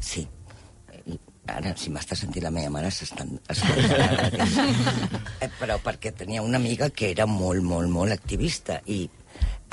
[0.00, 0.26] Sí.
[1.44, 3.34] Ara, si m'està sentint la meva mare, s'estan.
[5.44, 8.78] Eh, Però perquè tenia una amiga que era molt, molt, molt activista.
[8.86, 9.02] I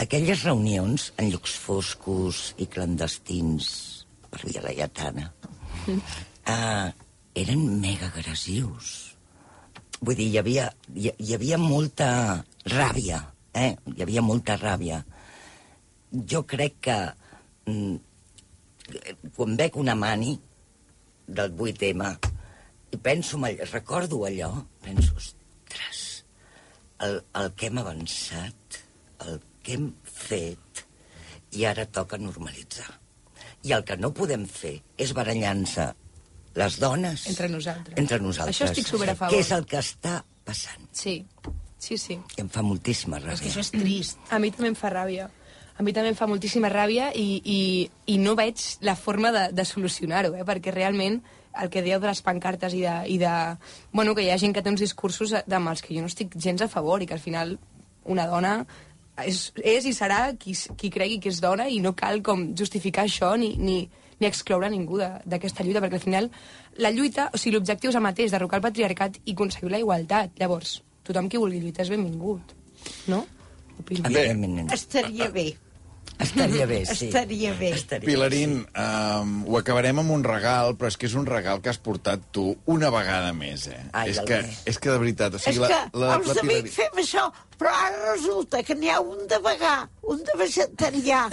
[0.01, 3.69] aquelles reunions en llocs foscos i clandestins
[4.31, 5.27] per Via Laietana
[6.55, 6.89] eh,
[7.41, 8.91] eren mega agressius.
[10.01, 12.07] Vull dir, hi havia, hi, hi havia molta
[12.73, 13.21] ràbia,
[13.53, 13.75] eh?
[13.93, 15.01] Hi havia molta ràbia.
[16.11, 16.97] Jo crec que
[17.69, 17.93] mm,
[19.37, 20.33] quan veig una mani
[21.27, 22.09] del 8M
[22.91, 24.51] i penso, allò, recordo allò,
[24.83, 26.01] penso, ostres,
[27.05, 28.81] el, el que hem avançat,
[29.29, 30.85] el que hem fet,
[31.57, 32.87] i ara toca normalitzar.
[33.63, 35.75] I el que no podem fer és barallar-nos
[36.57, 37.27] les dones...
[37.29, 37.97] Entre nosaltres.
[37.97, 38.55] Entre nosaltres.
[38.57, 39.35] Això estic super a favor.
[39.35, 40.15] Que és el que està
[40.47, 40.87] passant.
[40.91, 41.19] Sí,
[41.77, 42.17] sí, sí.
[42.37, 43.37] I em fa moltíssima ràbia.
[43.37, 44.17] És que això és trist.
[44.33, 45.29] A mi també em fa ràbia.
[45.77, 47.59] A mi també em fa moltíssima ràbia i, i,
[48.13, 50.43] i no veig la forma de, de solucionar-ho, eh?
[50.47, 51.21] perquè realment
[51.61, 53.31] el que dieu de les pancartes i de, i de...
[53.91, 56.09] Bueno, que hi ha gent que té uns discursos de- amb els que jo no
[56.11, 57.57] estic gens a favor i que al final
[58.05, 58.53] una dona
[59.25, 63.05] és, és i serà qui, qui cregui que és dona i no cal com justificar
[63.07, 66.29] això ni, ni, ni excloure ningú de- d'aquesta lluita, perquè al final
[66.77, 70.31] la lluita, o sigui, l'objectiu és el mateix, derrocar el patriarcat i aconseguir la igualtat.
[70.39, 72.53] Llavors, tothom qui vulgui lluitar és benvingut,
[73.07, 73.25] no?
[73.79, 74.05] Opino.
[74.09, 74.71] Evidentment.
[74.73, 75.49] Estaria bé.
[76.21, 77.07] Estaria bé, sí.
[77.07, 77.71] Estaria bé.
[77.73, 81.71] Estaria Pilarín, um, ho acabarem amb un regal, però és que és un regal que
[81.71, 83.79] has portat tu una vegada més, eh?
[83.97, 84.37] Ai, és, que,
[84.69, 85.33] és que de veritat...
[85.33, 86.75] O És sigui, que la, la, els la de Vic Pilarín...
[86.75, 87.23] fem això,
[87.57, 89.73] però ara resulta que n'hi ha un de vegà,
[90.13, 91.23] un de vegetarià,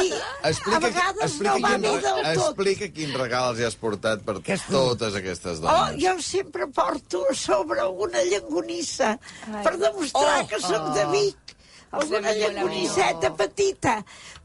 [0.00, 0.10] i
[0.74, 2.34] a vegades explica no va quin, bé del tot.
[2.48, 4.58] Explica quin regal els hi has portat per tu?
[4.72, 6.02] totes aquestes Oh, dones.
[6.02, 9.14] jo sempre porto a sobre una llangonissa
[9.62, 10.50] per demostrar Oh!
[10.50, 11.56] que sóc de Vic.
[11.90, 14.00] Alguna llangonisseta petita.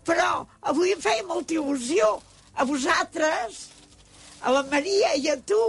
[0.05, 2.15] Però avui em feia molta il·lusió
[2.55, 3.59] a vosaltres,
[4.41, 5.61] a la Maria i a tu,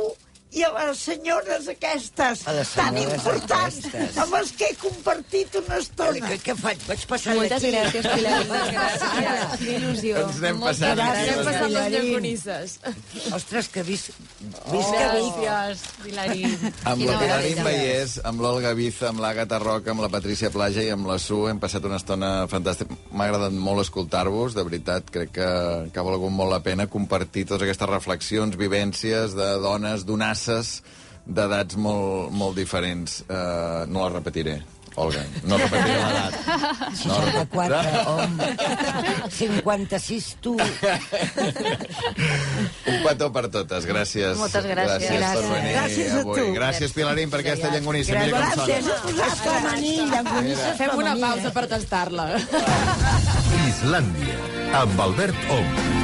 [0.56, 4.16] i a les senyores aquestes A les tan senyores importants aquestes.
[4.22, 6.30] amb les que he compartit una estona.
[6.30, 6.80] Què, què faig?
[6.88, 8.38] Vaig passar Moltes gràcies, Pilar.
[8.46, 9.58] Gràcies.
[9.60, 10.22] Quina il·lusió.
[10.22, 10.96] Ens anem passant.
[11.00, 11.44] Gràcies aquí.
[11.44, 11.96] per les Pilarín.
[12.06, 12.76] llagonisses.
[13.36, 14.06] Ostres, que vis...
[14.70, 15.36] Visca Vic.
[15.42, 16.56] Gràcies, Pilarín.
[16.88, 20.90] Amb la Pilarín Vallès, amb l'Olga Biza, amb l'Àgata Roca, amb la Patricia Plaja i
[20.94, 22.96] amb la Su hem passat una estona fantàstica.
[23.12, 25.50] M'ha agradat molt escoltar-vos, de veritat, crec que,
[25.92, 30.04] que ha valgut molt la pena compartir totes aquestes reflexions, vivències de dones,
[30.46, 30.82] donasses,
[31.26, 33.22] d'edats molt, molt diferents.
[33.28, 34.60] Uh, no la repetiré,
[34.96, 36.34] Olga, no repetiré l'edat.
[37.04, 38.46] No, 64, home.
[39.36, 40.54] 56, tu.
[42.86, 44.38] Un petó per totes, gràcies.
[44.40, 45.10] Moltes gràcies.
[45.10, 46.38] Gràcies per venir Gràcies a avui.
[46.40, 46.46] tu.
[46.56, 48.16] Gràcies, Pilarín, per aquesta llangonissa.
[48.22, 48.66] Mira com sona.
[49.18, 49.42] Gràcies.
[49.42, 52.30] Femení, llangonissa Fem una pausa per tastar-la.
[53.66, 54.38] Islàndia,
[54.80, 55.95] amb Albert Ong.